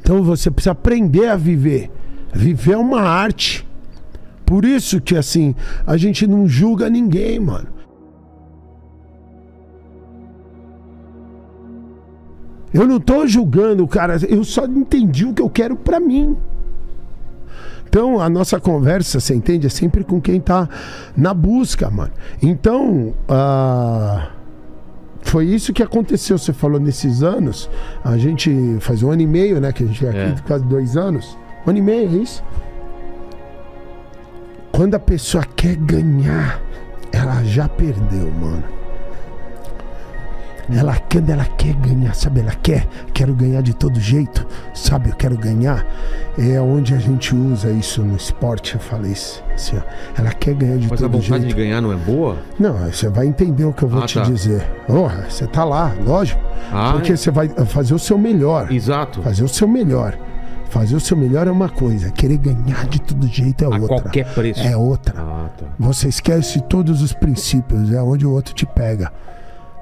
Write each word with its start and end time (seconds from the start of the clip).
Então 0.00 0.22
você 0.22 0.50
precisa 0.50 0.72
aprender 0.72 1.28
a 1.28 1.36
viver. 1.36 1.90
Viver 2.32 2.72
é 2.72 2.76
uma 2.78 3.02
arte. 3.02 3.66
Por 4.44 4.64
isso 4.64 5.00
que 5.00 5.16
assim, 5.16 5.54
a 5.86 5.96
gente 5.96 6.26
não 6.26 6.48
julga 6.48 6.90
ninguém, 6.90 7.38
mano. 7.38 7.68
Eu 12.72 12.86
não 12.86 12.98
tô 12.98 13.26
julgando, 13.26 13.86
cara. 13.86 14.16
Eu 14.28 14.44
só 14.44 14.64
entendi 14.64 15.26
o 15.26 15.34
que 15.34 15.42
eu 15.42 15.50
quero 15.50 15.76
pra 15.76 16.00
mim. 16.00 16.36
Então, 17.86 18.18
a 18.18 18.30
nossa 18.30 18.58
conversa, 18.58 19.20
você 19.20 19.34
entende? 19.34 19.66
É 19.66 19.70
sempre 19.70 20.02
com 20.02 20.18
quem 20.18 20.40
tá 20.40 20.66
na 21.14 21.34
busca, 21.34 21.90
mano. 21.90 22.12
Então, 22.40 23.12
ah, 23.28 24.30
foi 25.32 25.46
isso 25.46 25.72
que 25.72 25.82
aconteceu. 25.82 26.36
Você 26.36 26.52
falou 26.52 26.78
nesses 26.78 27.22
anos. 27.22 27.70
A 28.04 28.18
gente 28.18 28.76
faz 28.80 29.02
um 29.02 29.10
ano 29.10 29.22
e 29.22 29.26
meio, 29.26 29.58
né? 29.62 29.72
Que 29.72 29.82
a 29.82 29.86
gente 29.86 30.04
é 30.04 30.10
aqui, 30.10 30.18
É. 30.18 30.46
quase 30.46 30.62
dois 30.64 30.94
anos. 30.94 31.38
Um 31.66 31.70
ano 31.70 31.78
e 31.78 31.82
meio, 31.82 32.10
é 32.10 32.22
isso? 32.22 32.44
Quando 34.70 34.94
a 34.94 34.98
pessoa 34.98 35.42
quer 35.56 35.76
ganhar, 35.76 36.60
ela 37.12 37.42
já 37.44 37.66
perdeu, 37.66 38.30
mano. 38.30 38.62
Ela 40.70 40.96
quando 41.10 41.30
ela 41.30 41.44
quer 41.44 41.74
ganhar, 41.74 42.14
sabe? 42.14 42.40
Ela 42.40 42.54
quer, 42.62 42.86
quero 43.12 43.34
ganhar 43.34 43.62
de 43.62 43.74
todo 43.74 43.98
jeito, 44.00 44.46
sabe? 44.74 45.10
Eu 45.10 45.16
quero 45.16 45.36
ganhar. 45.36 45.84
É 46.38 46.60
onde 46.60 46.94
a 46.94 46.98
gente 46.98 47.34
usa 47.34 47.70
isso 47.70 48.02
no 48.02 48.16
esporte, 48.16 48.74
eu 48.74 48.80
falei 48.80 49.12
isso, 49.12 49.42
assim, 49.54 49.76
ó. 49.76 49.82
Ela 50.20 50.30
quer 50.32 50.54
ganhar 50.54 50.76
de 50.78 50.88
Mas 50.88 51.02
a 51.02 51.08
todo 51.08 51.12
vontade 51.20 51.42
jeito. 51.44 51.48
de 51.48 51.54
ganhar 51.62 51.80
não 51.80 51.92
é 51.92 51.96
boa? 51.96 52.36
Não, 52.58 52.74
você 52.78 53.08
vai 53.08 53.26
entender 53.26 53.64
o 53.64 53.72
que 53.72 53.82
eu 53.82 53.88
vou 53.88 54.02
Ah, 54.02 54.06
te 54.06 54.14
tá. 54.14 54.22
dizer. 54.24 54.62
Porra, 54.86 55.26
você 55.28 55.46
tá 55.46 55.64
lá, 55.64 55.92
lógico. 56.06 56.40
Ah, 56.72 56.92
porque 56.92 57.12
é. 57.12 57.16
você 57.16 57.30
vai 57.30 57.48
fazer 57.48 57.94
o 57.94 57.98
seu 57.98 58.16
melhor. 58.16 58.70
Exato. 58.72 59.20
Fazer 59.22 59.44
o 59.44 59.48
seu 59.48 59.66
melhor. 59.68 60.16
Fazer 60.70 60.96
o 60.96 61.00
seu 61.00 61.16
melhor 61.18 61.46
é 61.46 61.50
uma 61.50 61.68
coisa, 61.68 62.10
querer 62.10 62.38
ganhar 62.38 62.86
de 62.86 62.98
todo 63.02 63.26
jeito 63.26 63.62
é 63.62 63.66
A 63.66 63.70
outra. 63.70 63.86
qualquer 63.88 64.32
preço. 64.32 64.60
É 64.62 64.74
outra. 64.74 65.14
Ah, 65.18 65.48
tá. 65.58 65.66
Você 65.78 66.08
esquece 66.08 66.62
todos 66.62 67.02
os 67.02 67.12
princípios, 67.12 67.92
é 67.92 68.00
onde 68.00 68.24
o 68.26 68.30
outro 68.30 68.54
te 68.54 68.64
pega. 68.64 69.12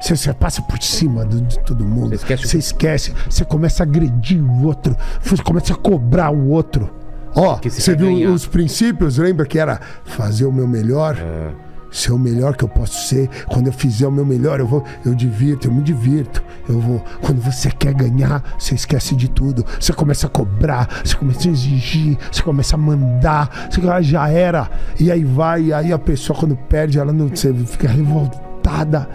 Você, 0.01 0.17
você 0.17 0.33
passa 0.33 0.63
por 0.63 0.81
cima 0.83 1.25
do- 1.25 1.41
de 1.43 1.59
todo 1.61 1.85
mundo. 1.85 2.09
Você 2.11 2.15
esquece 2.17 2.49
Você 2.49 2.59
esquece. 2.59 3.15
Você 3.29 3.45
começa 3.45 3.83
a 3.83 3.85
agredir 3.87 4.43
o 4.43 4.65
outro. 4.65 4.97
Você 5.23 5.43
começa 5.43 5.73
a 5.75 5.77
cobrar 5.77 6.31
o 6.31 6.49
outro. 6.49 6.91
Ó, 7.35 7.57
Que 7.59 7.71
você 7.71 7.95
viu 7.95 8.07
ganhar. 8.09 8.31
os 8.31 8.47
princípios? 8.47 9.19
Lembra 9.19 9.47
que 9.47 9.59
era 9.59 9.81
fazer 10.05 10.47
o 10.47 10.53
meu 10.53 10.67
melhor? 10.67 11.17
É. 11.19 11.51
Ser 11.93 12.13
o 12.13 12.19
melhor 12.19 12.57
que 12.57 12.63
eu 12.65 12.69
posso 12.69 13.09
ser. 13.09 13.29
Quando 13.49 13.67
eu 13.67 13.73
fizer 13.73 14.07
o 14.07 14.13
meu 14.13 14.25
melhor, 14.25 14.61
eu 14.61 14.67
vou, 14.67 14.85
eu 15.05 15.13
divirto, 15.15 15.67
eu 15.69 15.73
me 15.73 15.83
divirto. 15.83 16.41
Eu 16.69 16.79
vou. 16.81 17.05
Quando 17.21 17.41
você 17.41 17.69
quer 17.71 17.93
ganhar, 17.95 18.43
você 18.59 18.77
esquece 18.77 19.17
de 19.17 19.29
tudo. 19.29 19.67
Você 19.79 19.93
começa 19.93 20.29
a 20.29 20.31
cobrar, 20.31 20.89
você 21.05 21.17
começa 21.17 21.49
a 21.49 21.51
exigir, 21.51 22.17
você 22.31 22.43
começa 22.43 22.77
a 22.77 22.79
mandar. 22.79 23.69
Você 23.71 23.81
ah, 23.89 24.01
já 24.01 24.29
era. 24.29 24.71
E 25.01 25.11
aí 25.11 25.25
vai, 25.25 25.63
e 25.65 25.73
aí 25.73 25.93
a 25.93 25.99
pessoa 25.99 26.39
quando 26.39 26.55
perde, 26.57 26.99
ela 26.99 27.13
não, 27.13 27.27
você 27.29 27.53
fica 27.53 27.89
revoltada. 27.89 29.09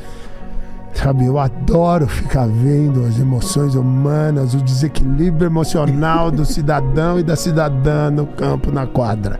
Sabe, 0.95 1.25
eu 1.25 1.37
adoro 1.37 2.07
ficar 2.07 2.47
vendo 2.47 3.05
as 3.05 3.19
emoções 3.19 3.75
humanas, 3.75 4.53
o 4.53 4.57
desequilíbrio 4.57 5.45
emocional 5.45 6.31
do 6.31 6.45
cidadão 6.45 7.19
e 7.19 7.23
da 7.23 7.35
cidadã 7.35 8.09
no 8.09 8.25
campo, 8.25 8.71
na 8.71 8.87
quadra. 8.87 9.39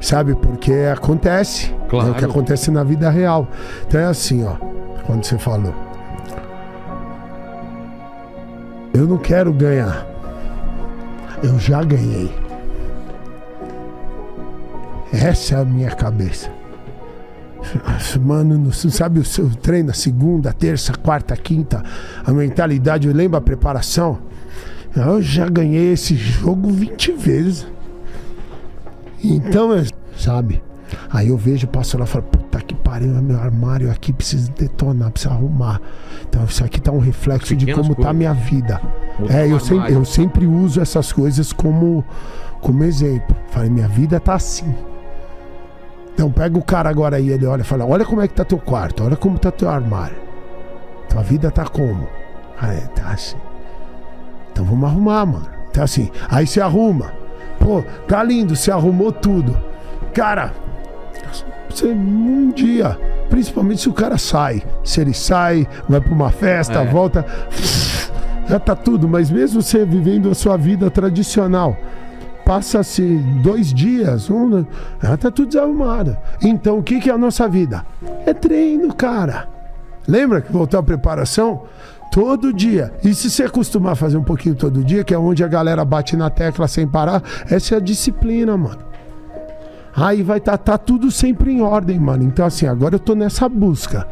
Sabe, 0.00 0.34
porque 0.34 0.72
acontece. 0.92 1.74
Claro. 1.88 2.08
É 2.08 2.10
o 2.10 2.14
que 2.14 2.24
acontece 2.24 2.70
na 2.70 2.84
vida 2.84 3.08
real. 3.08 3.48
Então 3.88 4.00
é 4.00 4.04
assim, 4.04 4.44
ó, 4.44 4.54
quando 5.06 5.24
você 5.24 5.38
falou. 5.38 5.74
Eu 8.92 9.06
não 9.06 9.16
quero 9.16 9.52
ganhar. 9.52 10.06
Eu 11.42 11.58
já 11.58 11.82
ganhei. 11.82 12.30
Essa 15.10 15.56
é 15.56 15.60
a 15.62 15.64
minha 15.64 15.90
cabeça. 15.90 16.50
Mano, 18.20 18.58
não 18.58 18.72
sabe 18.72 19.20
o 19.20 19.24
seu 19.24 19.48
treino, 19.50 19.94
segunda, 19.94 20.52
terça, 20.52 20.92
quarta, 20.92 21.36
quinta, 21.36 21.82
a 22.24 22.32
mentalidade, 22.32 23.10
lembra 23.12 23.38
a 23.38 23.42
preparação? 23.42 24.18
Eu 24.94 25.22
já 25.22 25.48
ganhei 25.48 25.92
esse 25.92 26.14
jogo 26.14 26.70
20 26.70 27.12
vezes. 27.12 27.66
Então, 29.24 29.70
sabe? 30.16 30.62
Aí 31.10 31.28
eu 31.28 31.36
vejo, 31.36 31.66
passo 31.66 31.96
lá 31.96 32.04
e 32.04 32.08
falo, 32.08 32.24
puta 32.24 32.60
que 32.60 32.74
pariu, 32.74 33.10
meu 33.22 33.38
armário 33.38 33.90
aqui 33.90 34.12
precisa 34.12 34.50
detonar, 34.58 35.10
precisa 35.10 35.32
arrumar. 35.32 35.80
Então 36.28 36.44
isso 36.44 36.62
aqui 36.64 36.80
tá 36.80 36.92
um 36.92 36.98
reflexo 36.98 37.56
de 37.56 37.64
Pequenas 37.66 37.86
como 37.86 37.94
tá 37.94 38.10
a 38.10 38.14
coisas. 38.14 38.18
minha 38.18 38.34
vida. 38.34 38.80
É, 39.30 39.46
eu 39.46 39.58
eu 39.88 40.04
sempre 40.04 40.46
uso 40.46 40.80
essas 40.80 41.12
coisas 41.12 41.52
como, 41.52 42.04
como 42.60 42.84
exemplo. 42.84 43.34
Falei, 43.48 43.70
minha 43.70 43.88
vida 43.88 44.20
tá 44.20 44.34
assim. 44.34 44.74
Então 46.14 46.30
pega 46.30 46.58
o 46.58 46.62
cara 46.62 46.90
agora 46.90 47.16
aí, 47.16 47.30
ele 47.30 47.46
olha 47.46 47.62
e 47.62 47.64
fala, 47.64 47.84
olha 47.86 48.04
como 48.04 48.20
é 48.20 48.28
que 48.28 48.34
tá 48.34 48.44
teu 48.44 48.58
quarto, 48.58 49.04
olha 49.04 49.16
como 49.16 49.38
tá 49.38 49.50
teu 49.50 49.68
armário. 49.68 50.16
Tua 51.08 51.22
vida 51.22 51.50
tá 51.50 51.64
como? 51.64 52.06
Ah, 52.60 52.72
é, 52.72 52.80
tá 52.94 53.08
assim. 53.10 53.36
Então 54.52 54.64
vamos 54.64 54.88
arrumar, 54.88 55.26
mano. 55.26 55.46
Tá 55.72 55.84
assim. 55.84 56.10
Aí 56.30 56.46
você 56.46 56.60
arruma. 56.60 57.12
Pô, 57.58 57.82
tá 58.06 58.22
lindo, 58.22 58.54
você 58.54 58.70
arrumou 58.70 59.10
tudo. 59.12 59.56
Cara, 60.12 60.52
você 61.68 61.86
um 61.86 62.50
dia, 62.50 62.98
principalmente 63.30 63.80
se 63.80 63.88
o 63.88 63.92
cara 63.92 64.18
sai. 64.18 64.62
Se 64.84 65.00
ele 65.00 65.14
sai, 65.14 65.66
vai 65.88 66.00
pra 66.00 66.12
uma 66.12 66.30
festa, 66.30 66.80
É. 66.80 66.84
volta. 66.86 67.24
Já 68.48 68.58
tá 68.58 68.74
tudo, 68.76 69.08
mas 69.08 69.30
mesmo 69.30 69.62
você 69.62 69.84
vivendo 69.84 70.30
a 70.30 70.34
sua 70.34 70.56
vida 70.58 70.90
tradicional, 70.90 71.76
passa-se 72.44 73.02
dois 73.42 73.72
dias, 73.72 74.30
um, 74.30 74.64
já 75.02 75.16
tá 75.16 75.30
tudo 75.30 75.48
desarrumado. 75.48 76.16
Então 76.42 76.78
o 76.78 76.82
que, 76.82 77.00
que 77.00 77.10
é 77.10 77.12
a 77.12 77.18
nossa 77.18 77.48
vida? 77.48 77.84
É 78.26 78.34
treino, 78.34 78.94
cara. 78.94 79.48
Lembra 80.06 80.40
que 80.40 80.52
voltou 80.52 80.78
a 80.78 80.82
preparação? 80.82 81.62
Todo 82.12 82.52
dia. 82.52 82.92
E 83.02 83.14
se 83.14 83.30
você 83.30 83.44
acostumar 83.44 83.92
a 83.92 83.96
fazer 83.96 84.18
um 84.18 84.24
pouquinho 84.24 84.54
todo 84.54 84.84
dia, 84.84 85.02
que 85.02 85.14
é 85.14 85.18
onde 85.18 85.42
a 85.42 85.48
galera 85.48 85.84
bate 85.84 86.16
na 86.16 86.28
tecla 86.28 86.68
sem 86.68 86.86
parar, 86.86 87.22
essa 87.48 87.74
é 87.74 87.78
a 87.78 87.80
disciplina, 87.80 88.56
mano. 88.56 88.92
Aí 89.94 90.22
vai 90.22 90.38
estar 90.38 90.58
tá, 90.58 90.78
tudo 90.78 91.10
sempre 91.10 91.52
em 91.52 91.60
ordem, 91.60 91.98
mano. 91.98 92.24
Então, 92.24 92.44
assim, 92.44 92.66
agora 92.66 92.96
eu 92.96 92.98
tô 92.98 93.14
nessa 93.14 93.48
busca. 93.48 94.06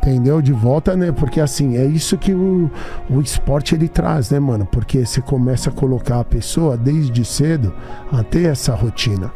Entendeu? 0.00 0.40
De 0.40 0.52
volta, 0.52 0.96
né? 0.96 1.12
Porque, 1.12 1.40
assim, 1.40 1.76
é 1.76 1.84
isso 1.84 2.16
que 2.16 2.32
o, 2.32 2.70
o 3.10 3.20
esporte 3.20 3.74
ele 3.74 3.88
traz, 3.88 4.30
né, 4.30 4.38
mano? 4.38 4.64
Porque 4.64 5.04
você 5.04 5.20
começa 5.20 5.70
a 5.70 5.72
colocar 5.72 6.20
a 6.20 6.24
pessoa 6.24 6.76
desde 6.76 7.24
cedo 7.24 7.74
a 8.12 8.22
ter 8.22 8.44
essa 8.48 8.74
rotina. 8.74 9.30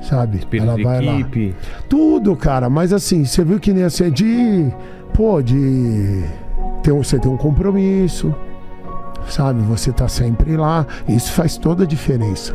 Sabe? 0.00 0.38
Espírito 0.38 0.66
de 0.76 0.82
equipe. 1.20 1.54
Tudo, 1.88 2.36
cara. 2.36 2.70
Mas 2.70 2.92
assim, 2.92 3.24
você 3.24 3.42
viu 3.44 3.58
que 3.58 3.72
nem 3.72 3.84
assim, 3.84 4.04
é 4.04 4.10
de. 4.10 4.72
Pô, 5.12 5.42
de. 5.42 6.22
Ter, 6.82 6.92
um- 6.92 7.02
você 7.02 7.18
tem 7.18 7.30
um 7.30 7.36
compromisso. 7.36 8.34
Sabe? 9.28 9.62
Você 9.62 9.90
tá 9.92 10.06
sempre 10.06 10.56
lá. 10.56 10.86
Isso 11.08 11.32
faz 11.32 11.56
toda 11.56 11.84
a 11.84 11.86
diferença. 11.86 12.54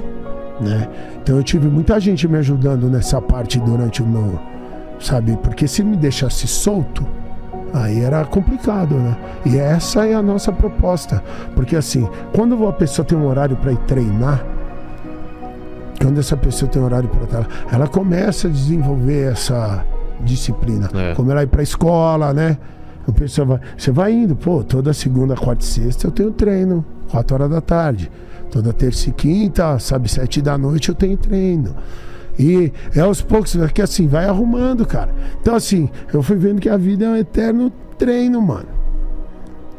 Né? 0.62 0.88
Então 1.22 1.38
eu 1.38 1.44
tive 1.44 1.68
muita 1.68 2.00
gente 2.00 2.28
me 2.28 2.38
ajudando 2.38 2.90
nessa 2.90 3.22
parte 3.22 3.60
durante 3.60 4.04
o 4.04 4.06
meu. 4.06 4.40
Sabe? 5.00 5.38
Porque 5.44 5.68
se 5.68 5.84
me 5.84 5.96
deixasse 5.96 6.48
solto. 6.48 7.06
Aí 7.74 8.02
era 8.02 8.26
complicado, 8.26 8.96
né? 8.96 9.16
E 9.46 9.58
essa 9.58 10.06
é 10.06 10.14
a 10.14 10.22
nossa 10.22 10.52
proposta. 10.52 11.24
Porque 11.56 11.76
assim, 11.76 12.10
quando 12.36 12.68
a 12.68 12.74
pessoa 12.74 13.06
tem 13.06 13.18
um 13.18 13.28
horário 13.28 13.56
para 13.58 13.72
ir 13.72 13.78
treinar, 13.80 14.44
quando 16.02 16.20
essa 16.20 16.36
pessoa 16.36 16.70
tem 16.70 16.82
horário 16.82 17.08
para 17.10 17.24
estar, 17.26 17.48
ela 17.72 17.88
começa 17.88 18.48
a 18.48 18.52
desenvolver 18.52 19.32
essa 19.32 19.86
disciplina. 20.22 20.90
É. 20.94 21.14
Como 21.14 21.32
ela 21.32 21.44
ir 21.44 21.48
para 21.48 21.62
escola, 21.62 22.34
né? 22.34 22.58
A 23.08 23.12
pessoa 23.12 23.46
vai, 23.46 23.60
você 23.78 23.92
vai 23.92 24.14
indo, 24.14 24.36
pô, 24.36 24.64
toda 24.64 24.94
segunda, 24.94 25.36
quarta 25.36 25.64
e 25.64 25.68
sexta 25.68 26.08
eu 26.08 26.12
tenho 26.12 26.32
treino, 26.32 26.86
4 27.12 27.36
horas 27.36 27.50
da 27.50 27.62
tarde. 27.62 28.12
Toda 28.52 28.74
terça 28.74 29.10
e 29.10 29.12
quinta, 29.12 29.78
sabe, 29.78 30.10
sete 30.10 30.42
da 30.42 30.58
noite 30.58 30.90
eu 30.90 30.96
tenho 30.96 31.16
treino. 31.16 31.76
E 32.40 32.72
é 32.96 33.02
aos 33.02 33.22
poucos, 33.22 33.54
é 33.58 33.68
que 33.68 33.82
assim, 33.82 34.08
vai 34.08 34.24
arrumando, 34.24 34.86
cara. 34.86 35.14
Então, 35.42 35.54
assim, 35.54 35.90
eu 36.14 36.24
fui 36.24 36.38
vendo 36.38 36.62
que 36.62 36.70
a 36.70 36.78
vida 36.78 37.06
é 37.06 37.10
um 37.10 37.16
eterno 37.18 37.70
treino, 37.98 38.42
mano. 38.42 38.70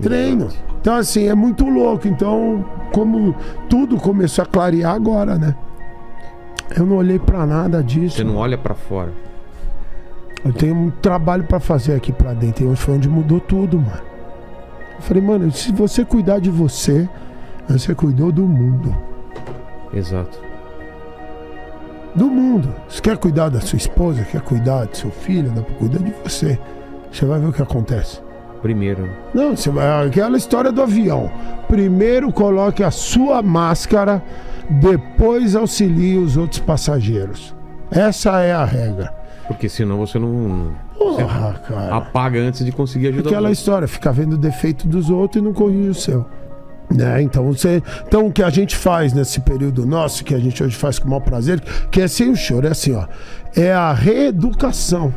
Treino. 0.02 0.48
Então, 0.78 0.94
assim, 0.94 1.26
é 1.26 1.34
muito 1.34 1.64
louco. 1.64 2.06
Então, 2.06 2.62
como 2.92 3.34
tudo 3.70 3.96
começou 3.96 4.42
a 4.42 4.46
clarear 4.46 4.94
agora, 4.94 5.36
né? 5.36 5.56
Eu 6.76 6.84
não 6.84 6.96
olhei 6.96 7.18
pra 7.18 7.46
nada 7.46 7.82
disso. 7.82 8.16
Você 8.16 8.24
não 8.24 8.36
olha 8.36 8.58
pra 8.58 8.74
fora. 8.74 9.12
Eu 10.44 10.52
tenho 10.52 10.74
um 10.74 10.90
trabalho 10.90 11.44
pra 11.44 11.60
fazer 11.60 11.94
aqui 11.94 12.12
pra 12.12 12.34
dentro. 12.34 12.64
E 12.64 12.68
hoje 12.68 12.80
foi 12.80 12.94
onde 12.94 13.08
mudou 13.08 13.40
tudo, 13.40 13.78
mano. 13.78 14.02
Eu 14.96 15.02
falei, 15.02 15.22
mano, 15.22 15.50
se 15.50 15.72
você 15.72 16.04
cuidar 16.04 16.40
de 16.40 16.50
você, 16.50 17.08
você 17.66 17.94
cuidou 17.94 18.30
do 18.30 18.42
mundo. 18.42 18.94
Exato. 19.94 20.49
Do 22.14 22.26
mundo. 22.26 22.74
Você 22.88 23.00
quer 23.00 23.16
cuidar 23.16 23.48
da 23.48 23.60
sua 23.60 23.76
esposa, 23.76 24.24
quer 24.24 24.40
cuidar 24.40 24.86
do 24.86 24.96
seu 24.96 25.10
filho, 25.10 25.50
dá 25.50 25.62
pra 25.62 25.74
cuidar 25.76 25.98
de 25.98 26.12
você. 26.24 26.58
Você 27.10 27.24
vai 27.24 27.38
ver 27.40 27.46
o 27.48 27.52
que 27.52 27.62
acontece. 27.62 28.20
Primeiro. 28.62 29.08
Não, 29.32 29.56
você 29.56 29.70
vai, 29.70 30.06
aquela 30.06 30.36
história 30.36 30.70
do 30.70 30.82
avião. 30.82 31.30
Primeiro 31.66 32.32
coloque 32.32 32.82
a 32.82 32.90
sua 32.90 33.40
máscara, 33.42 34.22
depois 34.68 35.56
auxilie 35.56 36.18
os 36.18 36.36
outros 36.36 36.60
passageiros. 36.60 37.54
Essa 37.90 38.40
é 38.40 38.52
a 38.52 38.64
regra. 38.64 39.14
Porque 39.48 39.68
senão 39.68 39.98
você 39.98 40.18
não. 40.18 40.72
você 40.96 41.22
Porra, 41.22 41.60
cara. 41.66 41.96
apaga 41.96 42.38
antes 42.38 42.64
de 42.64 42.70
conseguir 42.70 43.08
ajudar 43.08 43.30
Aquela 43.30 43.50
história, 43.50 43.88
ficar 43.88 44.12
vendo 44.12 44.34
o 44.34 44.38
defeito 44.38 44.86
dos 44.86 45.10
outros 45.10 45.42
e 45.42 45.44
não 45.44 45.52
corrige 45.52 45.88
o 45.88 45.94
seu. 45.94 46.26
Né? 46.94 47.22
Então, 47.22 47.44
você, 47.44 47.82
então, 48.06 48.26
o 48.26 48.32
que 48.32 48.42
a 48.42 48.50
gente 48.50 48.74
faz 48.74 49.12
nesse 49.12 49.40
período 49.40 49.86
nosso, 49.86 50.24
que 50.24 50.34
a 50.34 50.38
gente 50.38 50.62
hoje 50.62 50.76
faz 50.76 50.98
com 50.98 51.06
o 51.06 51.10
maior 51.10 51.20
prazer, 51.20 51.60
que 51.90 52.00
é 52.00 52.08
sem 52.08 52.30
o 52.30 52.36
choro, 52.36 52.66
é 52.66 52.70
assim, 52.70 52.92
ó. 52.92 53.06
É 53.54 53.72
a 53.72 53.92
reeducação. 53.92 55.14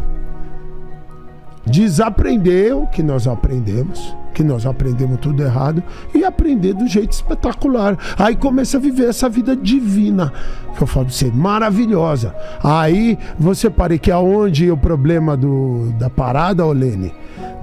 Desaprender 1.66 2.76
o 2.76 2.86
que 2.86 3.02
nós 3.02 3.26
aprendemos, 3.26 4.16
que 4.34 4.44
nós 4.44 4.66
aprendemos 4.66 5.20
tudo 5.20 5.42
errado, 5.42 5.82
e 6.14 6.24
aprender 6.24 6.74
do 6.74 6.88
jeito 6.88 7.14
espetacular. 7.14 7.98
Aí 8.20 8.36
começa 8.36 8.78
a 8.78 8.80
viver 8.80 9.10
essa 9.10 9.28
vida 9.28 9.56
divina, 9.56 10.32
que 10.76 10.84
eu 10.84 10.88
falo 10.88 11.08
pra 11.08 11.16
você, 11.16 11.32
maravilhosa. 11.32 12.36
Aí 12.62 13.18
você 13.40 13.70
pare 13.70 13.98
que 13.98 14.12
aonde 14.12 14.70
o 14.70 14.78
problema 14.78 15.36
do, 15.36 15.92
da 15.98 16.10
parada, 16.10 16.66
Olene, 16.66 17.14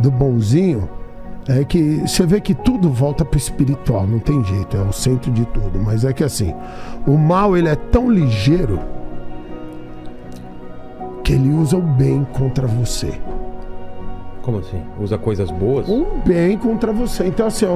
do 0.01 0.11
bonzinho, 0.11 0.89
é 1.49 1.65
que 1.65 2.01
você 2.07 2.25
vê 2.27 2.41
que 2.41 2.55
tudo 2.55 2.89
volta 2.91 3.25
pro 3.25 3.39
espiritual, 3.39 4.07
não 4.07 4.19
tem 4.19 4.43
jeito, 4.45 4.77
é 4.77 4.81
o 4.83 4.93
centro 4.93 5.31
de 5.33 5.45
tudo. 5.47 5.79
Mas 5.81 6.05
é 6.05 6.13
que 6.13 6.23
assim, 6.25 6.55
o 7.07 7.17
mal 7.17 7.57
ele 7.57 7.69
é 7.69 7.75
tão 7.75 8.11
ligeiro 8.11 8.79
que 11.25 11.33
ele 11.33 11.51
usa 11.51 11.77
o 11.77 11.83
bem 11.83 12.27
contra 12.33 12.67
você. 12.67 13.13
Como 14.43 14.59
assim? 14.59 14.81
Usa 14.99 15.19
coisas 15.19 15.51
boas? 15.51 15.87
O 15.87 16.07
bem 16.25 16.57
contra 16.57 16.93
você. 16.93 17.27
Então, 17.27 17.47
assim, 17.47 17.67
o- 17.67 17.69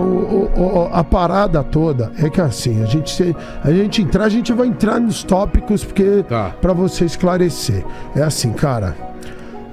o- 0.57 0.61
o- 0.87 0.89
a 0.93 1.05
parada 1.05 1.63
toda 1.63 2.11
é 2.19 2.31
que 2.31 2.41
assim, 2.41 2.83
a 2.83 2.87
gente, 2.87 3.11
se- 3.11 3.37
a 3.63 3.71
gente 3.71 4.01
entrar, 4.03 4.25
a 4.25 4.29
gente 4.31 4.51
vai 4.53 4.67
entrar 4.69 4.99
nos 4.99 5.23
tópicos 5.23 5.85
porque 5.85 6.25
Tá. 6.27 6.53
para 6.63 6.73
você 6.73 7.05
esclarecer. 7.05 7.85
É 8.17 8.23
assim, 8.23 8.51
cara. 8.53 8.97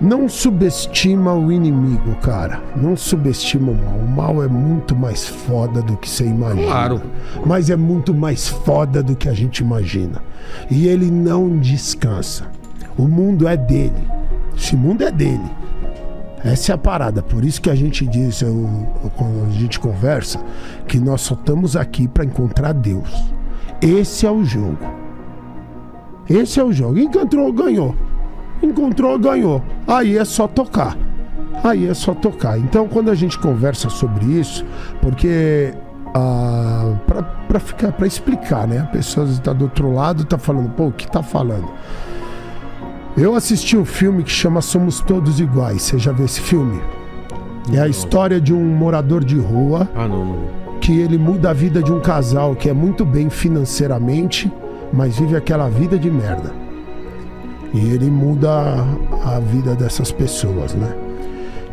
Não 0.01 0.27
subestima 0.27 1.31
o 1.35 1.51
inimigo, 1.51 2.15
cara. 2.23 2.59
Não 2.75 2.95
subestima 2.97 3.71
o 3.71 3.75
mal. 3.75 3.95
O 3.99 4.07
mal 4.09 4.43
é 4.43 4.47
muito 4.47 4.95
mais 4.95 5.27
foda 5.27 5.79
do 5.81 5.95
que 5.95 6.09
você 6.09 6.25
imagina. 6.25 6.65
Claro. 6.67 7.01
Mas 7.45 7.69
é 7.69 7.75
muito 7.75 8.11
mais 8.13 8.47
foda 8.47 9.03
do 9.03 9.15
que 9.15 9.29
a 9.29 9.33
gente 9.33 9.59
imagina. 9.59 10.23
E 10.71 10.87
ele 10.87 11.11
não 11.11 11.57
descansa. 11.59 12.45
O 12.97 13.07
mundo 13.07 13.47
é 13.47 13.55
dele. 13.55 14.07
Esse 14.57 14.75
mundo 14.75 15.03
é 15.03 15.11
dele. 15.11 15.49
Essa 16.43 16.71
é 16.71 16.75
a 16.75 16.77
parada. 16.79 17.21
Por 17.21 17.45
isso 17.45 17.61
que 17.61 17.69
a 17.69 17.75
gente 17.75 18.07
diz, 18.07 18.41
eu- 18.41 18.67
quando 19.15 19.45
a 19.47 19.51
gente 19.51 19.79
conversa, 19.79 20.39
que 20.87 20.99
nós 20.99 21.21
só 21.21 21.35
estamos 21.35 21.75
aqui 21.75 22.07
para 22.07 22.25
encontrar 22.25 22.73
Deus. 22.73 23.23
Esse 23.79 24.25
é 24.25 24.31
o 24.31 24.43
jogo. 24.43 24.79
Esse 26.27 26.59
é 26.59 26.63
o 26.63 26.71
jogo. 26.73 26.97
Encontrou, 26.97 27.53
ganhou. 27.53 27.95
Encontrou, 28.61 29.17
ganhou. 29.17 29.61
Aí 29.87 30.17
é 30.17 30.25
só 30.25 30.47
tocar. 30.47 30.97
Aí 31.63 31.87
é 31.87 31.93
só 31.93 32.13
tocar. 32.13 32.57
Então, 32.59 32.87
quando 32.87 33.09
a 33.11 33.15
gente 33.15 33.37
conversa 33.37 33.89
sobre 33.89 34.25
isso, 34.25 34.65
porque 35.01 35.73
ah, 36.13 36.93
para 37.47 37.59
ficar, 37.59 37.91
para 37.91 38.07
explicar, 38.07 38.67
né? 38.67 38.79
A 38.79 38.85
pessoa 38.85 39.25
está 39.27 39.53
do 39.53 39.65
outro 39.65 39.93
lado, 39.93 40.25
tá 40.25 40.37
falando, 40.37 40.69
pô, 40.69 40.87
o 40.87 40.91
que 40.91 41.09
tá 41.09 41.21
falando? 41.23 41.67
Eu 43.17 43.35
assisti 43.35 43.75
um 43.77 43.85
filme 43.85 44.23
que 44.23 44.31
chama 44.31 44.61
Somos 44.61 45.01
Todos 45.01 45.39
Iguais. 45.39 45.81
Você 45.81 45.99
já 45.99 46.11
viu 46.11 46.25
esse 46.25 46.39
filme? 46.41 46.81
É 47.73 47.79
a 47.79 47.87
história 47.87 48.39
de 48.41 48.53
um 48.53 48.63
morador 48.75 49.23
de 49.23 49.37
rua 49.37 49.87
Ah, 49.95 50.07
não, 50.07 50.25
não. 50.25 50.39
que 50.79 50.99
ele 50.99 51.17
muda 51.17 51.51
a 51.51 51.53
vida 51.53 51.83
de 51.83 51.91
um 51.91 51.99
casal 51.99 52.55
que 52.55 52.69
é 52.69 52.73
muito 52.73 53.05
bem 53.05 53.29
financeiramente, 53.29 54.51
mas 54.91 55.19
vive 55.19 55.35
aquela 55.35 55.69
vida 55.69 55.99
de 55.99 56.09
merda. 56.09 56.51
E 57.73 57.79
ele 57.91 58.09
muda 58.09 58.49
a 59.23 59.39
vida 59.39 59.75
dessas 59.75 60.11
pessoas, 60.11 60.73
né? 60.73 60.93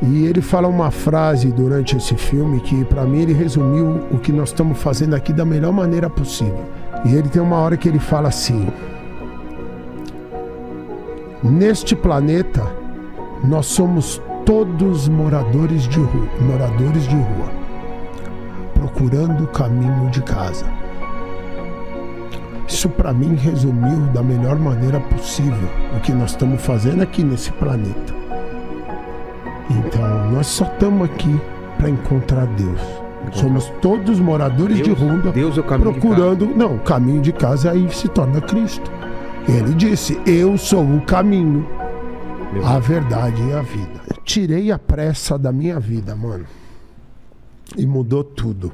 E 0.00 0.26
ele 0.26 0.40
fala 0.40 0.68
uma 0.68 0.92
frase 0.92 1.50
durante 1.50 1.96
esse 1.96 2.14
filme 2.14 2.60
que 2.60 2.84
pra 2.84 3.04
mim 3.04 3.22
ele 3.22 3.32
resumiu 3.32 4.00
o 4.12 4.18
que 4.18 4.30
nós 4.30 4.50
estamos 4.50 4.78
fazendo 4.78 5.14
aqui 5.14 5.32
da 5.32 5.44
melhor 5.44 5.72
maneira 5.72 6.08
possível. 6.08 6.64
E 7.04 7.14
ele 7.14 7.28
tem 7.28 7.42
uma 7.42 7.56
hora 7.56 7.76
que 7.76 7.88
ele 7.88 7.98
fala 7.98 8.28
assim: 8.28 8.68
Neste 11.42 11.96
planeta 11.96 12.64
nós 13.42 13.66
somos 13.66 14.22
todos 14.46 15.08
moradores 15.08 15.88
de 15.88 15.98
rua, 15.98 16.28
moradores 16.40 17.02
de 17.08 17.16
rua 17.16 17.58
procurando 18.78 19.44
o 19.44 19.48
caminho 19.48 20.08
de 20.10 20.22
casa. 20.22 20.66
Isso 22.78 22.88
para 22.90 23.12
mim 23.12 23.34
resumiu 23.34 24.06
da 24.14 24.22
melhor 24.22 24.56
maneira 24.56 25.00
possível 25.00 25.68
o 25.96 26.00
que 26.00 26.12
nós 26.12 26.30
estamos 26.30 26.62
fazendo 26.62 27.02
aqui 27.02 27.24
nesse 27.24 27.50
planeta. 27.54 28.14
Então, 29.68 30.30
nós 30.30 30.46
só 30.46 30.64
estamos 30.64 31.10
aqui 31.10 31.40
para 31.76 31.90
encontrar 31.90 32.46
Deus. 32.46 32.80
Somos 33.32 33.64
todos 33.82 34.20
moradores 34.20 34.76
Deus- 34.80 34.96
de 34.96 35.04
rua 35.04 35.32
Deus 35.32 35.58
é 35.58 35.60
o 35.60 35.64
caminho 35.64 35.92
de 35.92 35.98
procurando, 35.98 36.46
não, 36.54 36.76
o 36.76 36.78
caminho 36.78 37.20
de 37.20 37.32
casa 37.32 37.72
aí 37.72 37.92
se 37.92 38.06
torna 38.06 38.40
Cristo. 38.40 38.88
Ele 39.48 39.74
disse: 39.74 40.16
"Eu 40.24 40.56
sou 40.56 40.84
o 40.84 41.00
caminho, 41.00 41.66
Meu 42.52 42.64
a 42.64 42.78
verdade 42.78 43.42
e 43.42 43.52
a 43.54 43.60
vida. 43.60 44.02
Eu 44.08 44.22
tirei 44.22 44.70
a 44.70 44.78
pressa 44.78 45.36
da 45.36 45.50
minha 45.50 45.80
vida, 45.80 46.14
mano. 46.14 46.44
E 47.76 47.84
mudou 47.84 48.22
tudo. 48.22 48.70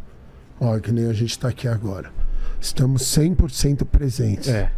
Olha, 0.60 0.78
que 0.78 0.92
nem 0.92 1.06
a 1.08 1.14
gente 1.14 1.38
tá 1.38 1.48
aqui 1.48 1.66
agora. 1.66 2.10
Estamos 2.64 3.02
100% 3.02 3.84
presentes. 3.84 4.48
É. 4.48 4.72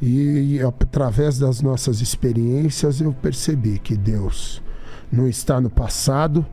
E, 0.00 0.54
e 0.54 0.60
através 0.62 1.40
das 1.40 1.60
nossas 1.60 2.00
experiências 2.00 3.00
eu 3.00 3.12
percebi 3.12 3.80
que 3.80 3.96
Deus 3.96 4.62
não 5.10 5.26
está 5.26 5.60
no 5.60 5.68
passado, 5.68 6.46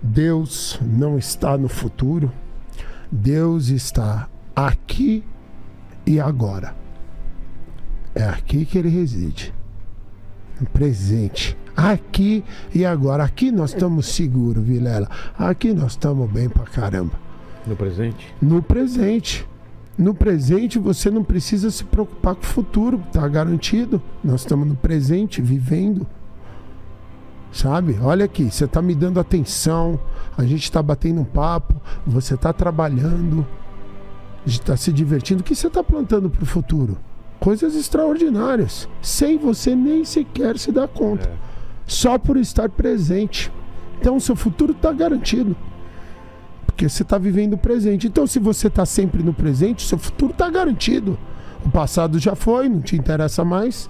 Deus 0.00 0.78
não 0.80 1.18
está 1.18 1.58
no 1.58 1.68
futuro, 1.68 2.30
Deus 3.10 3.70
está 3.70 4.30
aqui 4.54 5.24
e 6.06 6.20
agora. 6.20 6.76
É 8.14 8.22
aqui 8.22 8.64
que 8.64 8.78
ele 8.78 8.88
reside. 8.88 9.52
No 10.60 10.66
presente. 10.68 11.58
Aqui 11.76 12.44
e 12.74 12.84
agora. 12.84 13.24
Aqui 13.24 13.50
nós 13.50 13.70
estamos 13.72 14.06
seguros, 14.06 14.64
Vilela. 14.64 15.08
Aqui 15.38 15.72
nós 15.72 15.92
estamos 15.92 16.30
bem 16.30 16.48
pra 16.48 16.64
caramba. 16.64 17.12
No 17.66 17.76
presente? 17.76 18.34
No 18.40 18.62
presente. 18.62 19.46
No 19.96 20.14
presente 20.14 20.78
você 20.78 21.10
não 21.10 21.22
precisa 21.22 21.70
se 21.70 21.84
preocupar 21.84 22.34
com 22.34 22.42
o 22.42 22.46
futuro, 22.46 23.02
tá 23.12 23.26
garantido. 23.28 24.02
Nós 24.24 24.40
estamos 24.40 24.66
no 24.66 24.74
presente, 24.74 25.42
vivendo. 25.42 26.06
Sabe? 27.52 27.98
Olha 28.02 28.24
aqui, 28.24 28.50
você 28.50 28.66
tá 28.66 28.80
me 28.80 28.94
dando 28.94 29.20
atenção, 29.20 30.00
a 30.36 30.44
gente 30.44 30.72
tá 30.72 30.82
batendo 30.82 31.20
um 31.20 31.24
papo, 31.24 31.74
você 32.06 32.34
tá 32.34 32.50
trabalhando, 32.50 33.46
a 34.44 34.48
gente 34.48 34.62
tá 34.62 34.74
se 34.74 34.90
divertindo. 34.90 35.42
O 35.42 35.44
que 35.44 35.54
você 35.54 35.68
tá 35.68 35.84
plantando 35.84 36.30
pro 36.30 36.46
futuro? 36.46 36.96
Coisas 37.38 37.74
extraordinárias, 37.74 38.88
sem 39.02 39.36
você 39.36 39.74
nem 39.74 40.04
sequer 40.04 40.58
se 40.58 40.72
dar 40.72 40.88
conta. 40.88 41.28
É. 41.28 41.51
Só 41.86 42.18
por 42.18 42.36
estar 42.36 42.68
presente. 42.68 43.50
Então, 44.00 44.18
seu 44.18 44.34
futuro 44.34 44.72
está 44.72 44.92
garantido. 44.92 45.56
Porque 46.66 46.88
você 46.88 47.02
está 47.02 47.18
vivendo 47.18 47.54
o 47.54 47.58
presente. 47.58 48.06
Então, 48.06 48.26
se 48.26 48.38
você 48.38 48.68
está 48.68 48.84
sempre 48.86 49.22
no 49.22 49.32
presente, 49.32 49.86
seu 49.86 49.98
futuro 49.98 50.32
está 50.32 50.48
garantido. 50.48 51.18
O 51.64 51.70
passado 51.70 52.18
já 52.18 52.34
foi, 52.34 52.68
não 52.68 52.80
te 52.80 52.96
interessa 52.96 53.44
mais. 53.44 53.88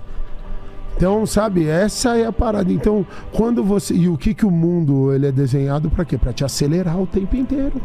Então, 0.97 1.25
sabe, 1.25 1.67
essa 1.67 2.17
é 2.17 2.27
a 2.27 2.33
parada. 2.33 2.73
Então, 2.73 3.07
quando 3.33 3.65
você. 3.65 3.95
E 3.95 4.09
o 4.09 4.19
que, 4.19 4.35
que 4.35 4.45
o 4.45 4.51
mundo 4.51 5.13
ele 5.13 5.27
é 5.27 5.33
desenhado 5.33 5.91
para 5.91 6.05
quê? 6.05 6.19
Para 6.19 6.33
te 6.33 6.45
acelerar 6.45 7.01
o 7.01 7.07
tempo 7.07 7.35
inteiro. 7.37 7.81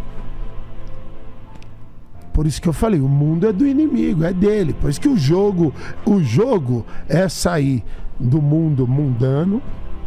Por 2.34 2.46
isso 2.46 2.62
que 2.62 2.70
eu 2.70 2.74
falei, 2.74 3.00
o 3.00 3.08
mundo 3.08 3.48
é 3.48 3.54
do 3.54 3.66
inimigo, 3.66 4.24
é 4.24 4.32
dele. 4.32 4.74
Por 4.74 4.90
isso 4.90 5.02
que 5.02 5.10
o 5.10 5.18
jogo, 5.18 5.74
o 6.06 6.22
jogo 6.22 6.86
é 7.10 7.28
sair 7.28 7.84
do 8.20 8.40
mundo 8.42 8.88
mundano 8.88 9.62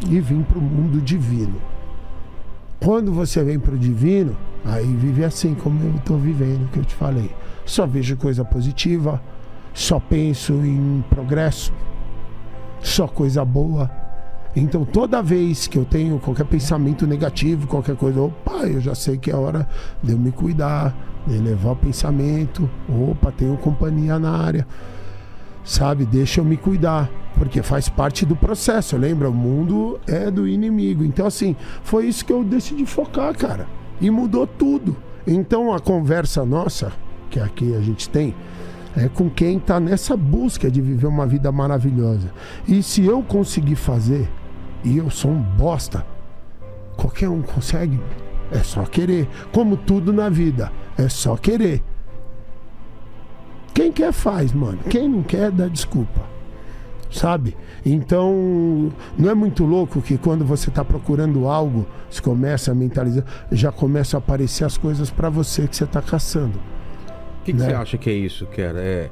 e 0.08 0.20
vir 0.20 0.42
para 0.44 0.58
o 0.58 0.62
mundo 0.62 1.00
divino. 1.00 1.56
Quando 2.78 3.12
você 3.12 3.44
vem 3.44 3.58
para 3.58 3.74
o 3.74 3.78
divino, 3.78 4.36
aí 4.64 4.86
vive 4.96 5.24
assim 5.24 5.54
como 5.54 5.84
eu 5.84 5.96
estou 5.96 6.18
vivendo, 6.18 6.70
que 6.70 6.78
eu 6.78 6.84
te 6.84 6.94
falei. 6.94 7.30
Só 7.66 7.86
vejo 7.86 8.16
coisa 8.16 8.44
positiva, 8.44 9.20
só 9.74 10.00
penso 10.00 10.54
em 10.54 11.04
progresso, 11.10 11.72
só 12.80 13.06
coisa 13.06 13.44
boa. 13.44 13.90
Então 14.56 14.84
toda 14.84 15.22
vez 15.22 15.66
que 15.66 15.78
eu 15.78 15.84
tenho 15.84 16.18
qualquer 16.18 16.46
pensamento 16.46 17.06
negativo, 17.06 17.66
qualquer 17.66 17.96
coisa, 17.96 18.20
opa, 18.22 18.66
eu 18.66 18.80
já 18.80 18.94
sei 18.94 19.18
que 19.18 19.30
é 19.30 19.36
hora 19.36 19.68
de 20.02 20.12
eu 20.12 20.18
me 20.18 20.32
cuidar, 20.32 20.96
de 21.26 21.36
elevar 21.36 21.74
o 21.74 21.76
pensamento. 21.76 22.68
Opa, 22.88 23.30
tenho 23.30 23.56
companhia 23.58 24.18
na 24.18 24.30
área. 24.30 24.66
Sabe? 25.64 26.04
Deixa 26.04 26.40
eu 26.40 26.44
me 26.44 26.56
cuidar, 26.56 27.10
porque 27.36 27.62
faz 27.62 27.88
parte 27.88 28.24
do 28.26 28.36
processo. 28.36 28.96
Lembra? 28.96 29.30
O 29.30 29.34
mundo 29.34 30.00
é 30.06 30.30
do 30.30 30.46
inimigo. 30.46 31.04
Então, 31.04 31.26
assim, 31.26 31.56
foi 31.82 32.06
isso 32.06 32.24
que 32.24 32.32
eu 32.32 32.44
decidi 32.44 32.86
focar, 32.86 33.36
cara. 33.36 33.66
E 34.00 34.10
mudou 34.10 34.46
tudo. 34.46 34.96
Então, 35.26 35.72
a 35.72 35.80
conversa 35.80 36.44
nossa, 36.44 36.92
que 37.28 37.38
aqui 37.38 37.74
a 37.74 37.80
gente 37.80 38.08
tem, 38.08 38.34
é 38.96 39.08
com 39.08 39.30
quem 39.30 39.58
está 39.58 39.78
nessa 39.78 40.16
busca 40.16 40.70
de 40.70 40.80
viver 40.80 41.06
uma 41.06 41.26
vida 41.26 41.52
maravilhosa. 41.52 42.32
E 42.66 42.82
se 42.82 43.04
eu 43.04 43.22
conseguir 43.22 43.76
fazer, 43.76 44.28
e 44.82 44.96
eu 44.96 45.10
sou 45.10 45.30
um 45.30 45.40
bosta, 45.40 46.04
qualquer 46.96 47.28
um 47.28 47.42
consegue, 47.42 48.00
é 48.50 48.58
só 48.58 48.84
querer. 48.84 49.28
Como 49.52 49.76
tudo 49.76 50.12
na 50.12 50.28
vida, 50.28 50.72
é 50.98 51.08
só 51.08 51.36
querer. 51.36 51.82
Quem 53.74 53.92
quer 53.92 54.12
faz, 54.12 54.52
mano. 54.52 54.78
Quem 54.88 55.08
não 55.08 55.22
quer, 55.22 55.50
dá 55.50 55.66
desculpa. 55.68 56.28
Sabe? 57.10 57.56
Então, 57.84 58.92
não 59.18 59.28
é 59.30 59.34
muito 59.34 59.64
louco 59.64 60.00
que 60.00 60.16
quando 60.16 60.44
você 60.44 60.68
está 60.68 60.84
procurando 60.84 61.48
algo, 61.48 61.86
você 62.08 62.22
começa 62.22 62.70
a 62.70 62.74
mentalizar, 62.74 63.24
já 63.50 63.72
começam 63.72 64.18
a 64.18 64.22
aparecer 64.22 64.64
as 64.64 64.76
coisas 64.78 65.10
para 65.10 65.28
você 65.28 65.66
que 65.66 65.74
você 65.74 65.84
está 65.84 66.00
caçando. 66.00 66.58
O 67.40 67.44
que, 67.44 67.52
que 67.52 67.58
Né? 67.58 67.66
você 67.66 67.74
acha 67.74 67.98
que 67.98 68.10
é 68.10 68.12
isso, 68.12 68.46
Kera? 68.46 68.78
É. 68.80 69.10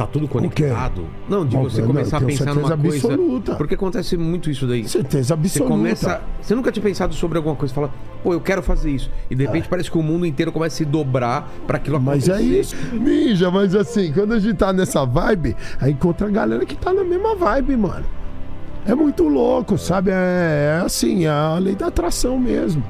Tá 0.00 0.06
tudo 0.06 0.26
conectado? 0.26 1.04
Não, 1.28 1.44
de 1.44 1.54
Bom, 1.54 1.64
você 1.64 1.82
começar 1.82 2.16
a 2.16 2.20
tenho 2.20 2.30
pensar 2.38 2.54
numa 2.54 2.74
coisa. 2.74 3.06
absoluta. 3.06 3.54
Porque 3.54 3.74
acontece 3.74 4.16
muito 4.16 4.50
isso 4.50 4.66
daí. 4.66 4.88
Certeza 4.88 5.36
Você 5.36 5.58
absoluta. 5.58 5.70
começa. 5.70 6.22
Você 6.40 6.54
nunca 6.54 6.72
tinha 6.72 6.82
pensado 6.82 7.12
sobre 7.12 7.36
alguma 7.36 7.54
coisa, 7.54 7.74
fala, 7.74 7.90
pô, 8.22 8.32
eu 8.32 8.40
quero 8.40 8.62
fazer 8.62 8.90
isso. 8.90 9.10
E 9.30 9.34
de 9.34 9.44
repente 9.44 9.68
parece 9.68 9.90
que 9.90 9.98
o 9.98 10.02
mundo 10.02 10.24
inteiro 10.24 10.50
começa 10.52 10.76
a 10.76 10.78
se 10.78 10.84
dobrar 10.86 11.50
pra 11.66 11.76
aquilo 11.76 11.96
É. 11.96 12.00
Mas 12.00 12.30
acontecer. 12.30 12.54
é 12.56 12.58
isso, 12.60 12.76
ninja, 12.94 13.50
mas 13.50 13.74
assim, 13.74 14.10
quando 14.10 14.32
a 14.32 14.38
gente 14.38 14.54
tá 14.54 14.72
nessa 14.72 15.04
vibe, 15.04 15.54
aí 15.78 15.92
encontra 15.92 16.28
a 16.28 16.30
galera 16.30 16.64
que 16.64 16.76
tá 16.76 16.94
na 16.94 17.04
mesma 17.04 17.36
vibe, 17.36 17.76
mano. 17.76 18.06
É 18.86 18.94
muito 18.94 19.28
louco, 19.28 19.76
sabe? 19.76 20.10
É, 20.12 20.78
é 20.80 20.82
assim, 20.82 21.26
é 21.26 21.28
a 21.28 21.58
lei 21.58 21.74
da 21.74 21.88
atração 21.88 22.38
mesmo, 22.38 22.82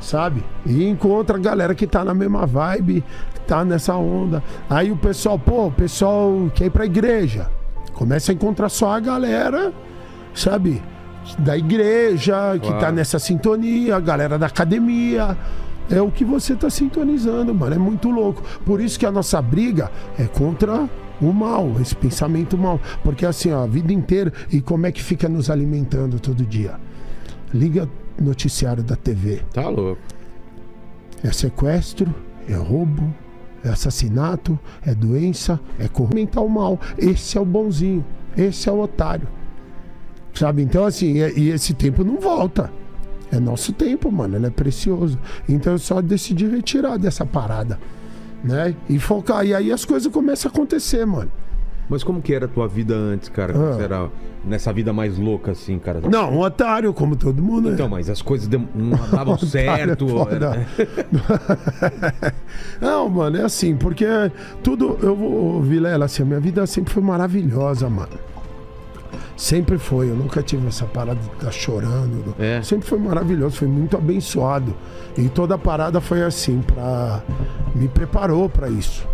sabe? 0.00 0.42
E 0.66 0.84
encontra 0.84 1.36
a 1.36 1.40
galera 1.40 1.76
que 1.76 1.86
tá 1.86 2.04
na 2.04 2.12
mesma 2.12 2.44
vibe, 2.44 3.04
tá 3.50 3.64
nessa 3.64 3.96
onda. 3.96 4.40
Aí 4.68 4.92
o 4.92 4.96
pessoal, 4.96 5.36
pô, 5.36 5.66
o 5.66 5.72
pessoal 5.72 6.48
quer 6.54 6.66
ir 6.66 6.70
pra 6.70 6.86
igreja. 6.86 7.50
Começa 7.94 8.30
a 8.30 8.34
encontrar 8.34 8.68
só 8.68 8.92
a 8.92 9.00
galera, 9.00 9.72
sabe? 10.32 10.80
Da 11.36 11.58
igreja, 11.58 12.56
que 12.62 12.68
tá 12.70 12.78
Claro. 12.78 12.94
nessa 12.94 13.18
sintonia, 13.18 13.96
a 13.96 14.00
galera 14.00 14.38
da 14.38 14.46
academia. 14.46 15.36
É 15.90 16.00
o 16.00 16.12
que 16.12 16.24
você 16.24 16.54
tá 16.54 16.70
sintonizando, 16.70 17.52
mano. 17.52 17.74
É 17.74 17.78
muito 17.78 18.08
louco. 18.08 18.40
Por 18.64 18.80
isso 18.80 18.96
que 18.96 19.04
a 19.04 19.10
nossa 19.10 19.42
briga 19.42 19.90
é 20.16 20.24
contra 20.26 20.88
o 21.20 21.32
mal, 21.32 21.72
esse 21.80 21.96
pensamento 21.96 22.56
mal. 22.56 22.80
Porque 23.02 23.26
assim, 23.26 23.50
ó, 23.52 23.64
a 23.64 23.66
vida 23.66 23.92
inteira. 23.92 24.32
E 24.52 24.60
como 24.60 24.86
é 24.86 24.92
que 24.92 25.02
fica 25.02 25.28
nos 25.28 25.50
alimentando 25.50 26.20
todo 26.20 26.46
dia? 26.46 26.74
Liga 27.52 27.88
noticiário 28.20 28.84
da 28.84 28.94
TV. 28.94 29.42
Tá 29.52 29.68
louco. 29.68 30.00
É 31.24 31.32
sequestro, 31.32 32.14
é 32.48 32.54
roubo, 32.54 33.12
é 33.64 33.68
assassinato, 33.68 34.58
é 34.84 34.94
doença, 34.94 35.60
é 35.78 35.88
corrupção 35.88 36.16
mental 36.16 36.48
mal. 36.48 36.80
Esse 36.98 37.38
é 37.38 37.40
o 37.40 37.44
bonzinho, 37.44 38.04
esse 38.36 38.68
é 38.68 38.72
o 38.72 38.80
otário. 38.80 39.28
Sabe? 40.34 40.62
Então, 40.62 40.84
assim, 40.84 41.14
e 41.36 41.50
esse 41.50 41.74
tempo 41.74 42.04
não 42.04 42.18
volta. 42.20 42.72
É 43.32 43.38
nosso 43.38 43.72
tempo, 43.72 44.10
mano, 44.10 44.36
ele 44.36 44.46
é 44.46 44.50
precioso. 44.50 45.18
Então 45.48 45.74
eu 45.74 45.78
só 45.78 46.00
decidi 46.00 46.48
retirar 46.48 46.96
dessa 46.96 47.24
parada, 47.24 47.78
né? 48.42 48.74
E 48.88 48.98
focar. 48.98 49.46
E 49.46 49.54
aí 49.54 49.70
as 49.70 49.84
coisas 49.84 50.12
começam 50.12 50.50
a 50.50 50.52
acontecer, 50.52 51.06
mano. 51.06 51.30
Mas 51.90 52.04
como 52.04 52.22
que 52.22 52.32
era 52.32 52.44
a 52.46 52.48
tua 52.48 52.68
vida 52.68 52.94
antes, 52.94 53.28
cara? 53.28 53.52
Ah. 53.54 53.72
Você 53.74 53.82
era 53.82 54.08
nessa 54.44 54.72
vida 54.72 54.92
mais 54.92 55.18
louca, 55.18 55.50
assim, 55.50 55.76
cara? 55.78 56.00
Não, 56.08 56.32
um 56.32 56.40
otário, 56.40 56.94
como 56.94 57.16
todo 57.16 57.42
mundo. 57.42 57.68
né? 57.68 57.74
Então, 57.74 57.88
mas 57.88 58.08
as 58.08 58.22
coisas 58.22 58.48
não 58.48 58.90
davam 59.12 59.36
certo. 59.36 60.06
Foda. 60.06 60.36
era- 60.36 60.66
Não, 62.80 63.08
mano, 63.08 63.36
é 63.38 63.42
assim, 63.42 63.74
porque 63.76 64.06
tudo. 64.62 64.98
Eu 65.02 65.14
vou, 65.16 65.60
Vilela, 65.62 66.04
assim, 66.04 66.22
a 66.22 66.26
minha 66.26 66.40
vida 66.40 66.66
sempre 66.66 66.92
foi 66.92 67.02
maravilhosa, 67.02 67.88
mano. 67.90 68.18
Sempre 69.36 69.78
foi, 69.78 70.10
eu 70.10 70.14
nunca 70.14 70.42
tive 70.42 70.68
essa 70.68 70.84
parada 70.84 71.18
de 71.18 71.26
estar 71.26 71.50
chorando. 71.50 72.34
É. 72.38 72.60
Sempre 72.62 72.86
foi 72.86 72.98
maravilhoso, 72.98 73.56
foi 73.56 73.68
muito 73.68 73.96
abençoado. 73.96 74.74
E 75.16 75.28
toda 75.28 75.54
a 75.54 75.58
parada 75.58 76.00
foi 76.00 76.22
assim, 76.22 76.60
pra. 76.60 77.22
Me 77.74 77.88
preparou 77.88 78.48
pra 78.48 78.68
isso. 78.68 79.06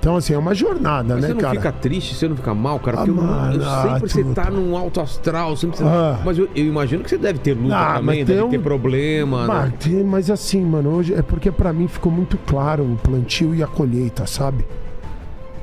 Então, 0.00 0.16
assim, 0.16 0.32
é 0.32 0.38
uma 0.38 0.54
jornada, 0.54 1.12
Mas 1.12 1.22
né, 1.22 1.28
você 1.28 1.34
não 1.34 1.40
cara? 1.42 1.54
fica 1.56 1.72
triste, 1.72 2.14
você 2.14 2.26
não 2.26 2.34
fica 2.34 2.54
mal, 2.54 2.80
cara? 2.80 2.96
Ah, 2.96 3.04
Porque 3.04 3.10
eu- 3.10 3.22
mano, 3.22 3.54
eu, 3.62 3.68
ah, 3.68 3.82
sempre 3.82 4.08
você 4.10 4.24
tá 4.34 4.50
num 4.50 4.74
alto 4.74 4.98
astral, 4.98 5.54
sempre 5.58 5.76
você... 5.76 5.84
Ah. 5.84 6.18
Mas 6.24 6.38
eu, 6.38 6.48
eu 6.56 6.64
imagino 6.64 7.04
que 7.04 7.10
você 7.10 7.18
deve 7.18 7.38
ter 7.38 7.52
luta 7.52 7.76
Ah, 7.76 7.94
também, 7.96 8.20
mas 8.20 8.26
deve 8.26 8.40
tem 8.40 8.50
ter 8.50 8.58
um- 8.58 8.62
problema, 8.62 9.46
Mas, 9.46 9.64
né? 9.70 9.74
tem- 9.78 10.02
mas 10.04 10.30
assim, 10.30 10.64
mano, 10.64 10.88
hoje 10.88 11.12
é 11.12 11.20
porque 11.20 11.52
pra 11.52 11.70
mim 11.70 11.86
ficou 11.86 12.10
muito 12.10 12.38
claro 12.38 12.82
o 12.82 12.96
plantio 12.96 13.54
e 13.54 13.62
a 13.62 13.66
colheita, 13.66 14.26
sabe? 14.26 14.64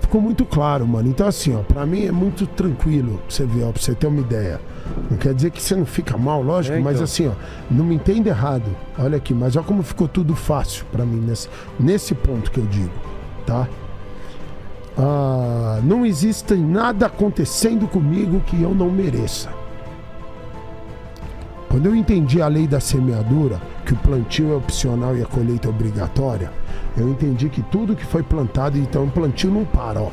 Ficou 0.01 0.21
muito 0.21 0.45
claro, 0.45 0.87
mano. 0.87 1.09
Então, 1.09 1.27
assim, 1.27 1.55
ó, 1.55 1.59
pra 1.63 1.83
mim 1.85 2.05
é 2.05 2.11
muito 2.11 2.45
tranquilo 2.45 3.13
pra 3.13 3.29
você 3.29 3.43
ver, 3.43 3.63
ó, 3.63 3.71
pra 3.71 3.81
você 3.81 3.95
ter 3.95 4.05
uma 4.05 4.21
ideia. 4.21 4.61
Não 5.09 5.17
quer 5.17 5.33
dizer 5.33 5.49
que 5.49 5.61
você 5.61 5.75
não 5.75 5.85
fica 5.85 6.15
mal, 6.15 6.43
lógico, 6.43 6.77
É, 6.77 6.79
mas 6.79 6.93
então. 6.93 7.03
assim, 7.05 7.27
ó, 7.27 7.31
não 7.71 7.83
me 7.83 7.95
entenda 7.95 8.29
errado. 8.29 8.63
Olha 8.99 9.17
aqui, 9.17 9.33
mas 9.33 9.55
olha 9.55 9.65
como 9.65 9.81
ficou 9.81 10.07
tudo 10.07 10.35
fácil 10.35 10.85
pra 10.91 11.03
mim 11.03 11.19
nesse, 11.27 11.49
nesse 11.79 12.13
ponto 12.13 12.51
que 12.51 12.59
eu 12.59 12.65
digo, 12.67 12.91
tá? 13.45 13.67
Ah, 14.97 15.79
não 15.83 16.05
existe 16.05 16.55
nada 16.55 17.05
acontecendo 17.05 17.87
comigo 17.87 18.41
que 18.41 18.61
eu 18.61 18.73
não 18.73 18.89
mereça. 18.89 19.49
Quando 21.69 21.85
eu 21.85 21.95
entendi 21.95 22.41
a 22.41 22.47
lei 22.47 22.65
da 22.65 22.79
semeadura, 22.79 23.61
que 23.85 23.93
o 23.93 23.97
plantio 23.97 24.53
é 24.53 24.55
opcional 24.55 25.15
e 25.15 25.21
a 25.21 25.25
colheita 25.25 25.67
é 25.67 25.69
obrigatória, 25.69 26.51
eu 26.97 27.07
entendi 27.09 27.49
que 27.49 27.61
tudo 27.61 27.95
que 27.95 28.05
foi 28.05 28.23
plantado, 28.23 28.77
então 28.77 29.03
o 29.03 29.11
plantio 29.11 29.51
não 29.51 29.63
para, 29.65 30.01
ó. 30.01 30.09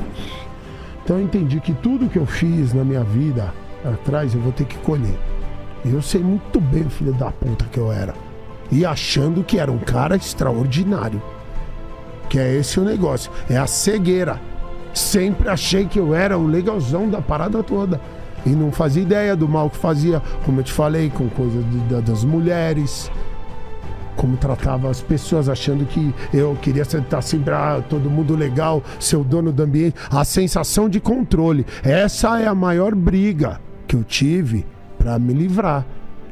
Então 1.03 1.17
eu 1.17 1.23
entendi 1.23 1.59
que 1.59 1.73
tudo 1.73 2.09
que 2.09 2.19
eu 2.19 2.25
fiz 2.25 2.73
na 2.73 2.83
minha 2.83 3.03
vida 3.03 3.51
atrás 3.83 4.35
eu 4.35 4.41
vou 4.41 4.51
ter 4.51 4.65
que 4.65 4.77
colher. 4.79 5.17
E 5.83 5.91
eu 5.91 6.01
sei 6.01 6.21
muito 6.21 6.59
bem, 6.59 6.83
o 6.83 6.89
filho 6.89 7.13
da 7.13 7.31
puta 7.31 7.65
que 7.71 7.79
eu 7.79 7.91
era. 7.91 8.13
E 8.71 8.85
achando 8.85 9.43
que 9.43 9.59
era 9.59 9.71
um 9.71 9.77
cara 9.77 10.15
extraordinário. 10.15 11.21
Que 12.29 12.39
é 12.39 12.55
esse 12.55 12.79
o 12.79 12.83
negócio. 12.83 13.31
É 13.49 13.57
a 13.57 13.67
cegueira. 13.67 14.39
Sempre 14.95 15.49
achei 15.49 15.85
que 15.85 15.99
eu 15.99 16.15
era 16.15 16.37
o 16.37 16.47
legalzão 16.47 17.09
da 17.09 17.21
parada 17.21 17.61
toda. 17.61 17.99
E 18.45 18.49
não 18.49 18.71
fazia 18.71 19.03
ideia 19.03 19.35
do 19.35 19.47
mal 19.47 19.69
que 19.69 19.75
fazia, 19.75 20.21
como 20.45 20.61
eu 20.61 20.63
te 20.63 20.71
falei, 20.71 21.09
com 21.09 21.27
coisas 21.29 21.63
das 22.05 22.23
mulheres. 22.23 23.11
Como 24.15 24.37
tratava 24.37 24.89
as 24.89 25.01
pessoas, 25.01 25.49
achando 25.49 25.85
que 25.85 26.15
eu 26.33 26.57
queria 26.61 26.83
estar 26.83 27.21
sempre, 27.21 27.53
ah, 27.53 27.83
todo 27.89 28.09
mundo 28.09 28.35
legal, 28.35 28.81
ser 28.97 29.17
o 29.17 29.23
dono 29.23 29.51
do 29.51 29.63
ambiente. 29.63 29.97
A 30.09 30.23
sensação 30.23 30.87
de 30.87 31.01
controle. 31.01 31.65
Essa 31.83 32.39
é 32.39 32.47
a 32.47 32.55
maior 32.55 32.95
briga 32.95 33.59
que 33.85 33.97
eu 33.97 34.03
tive 34.03 34.65
para 34.97 35.19
me 35.19 35.33
livrar. 35.33 35.85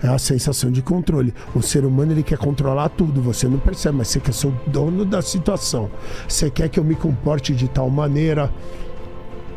É 0.03 0.09
a 0.09 0.17
sensação 0.17 0.69
de 0.69 0.81
controle. 0.81 1.33
O 1.55 1.61
ser 1.61 1.85
humano 1.85 2.11
ele 2.11 2.23
quer 2.23 2.37
controlar 2.37 2.89
tudo, 2.89 3.21
você 3.21 3.47
não 3.47 3.57
percebe, 3.57 3.99
mas 3.99 4.09
você 4.09 4.19
quer 4.19 4.33
ser 4.33 4.47
o 4.47 4.55
dono 4.67 5.05
da 5.05 5.21
situação. 5.21 5.89
Você 6.27 6.49
quer 6.49 6.67
que 6.67 6.77
eu 6.77 6.83
me 6.83 6.93
comporte 6.93 7.55
de 7.55 7.69
tal 7.69 7.89
maneira, 7.89 8.51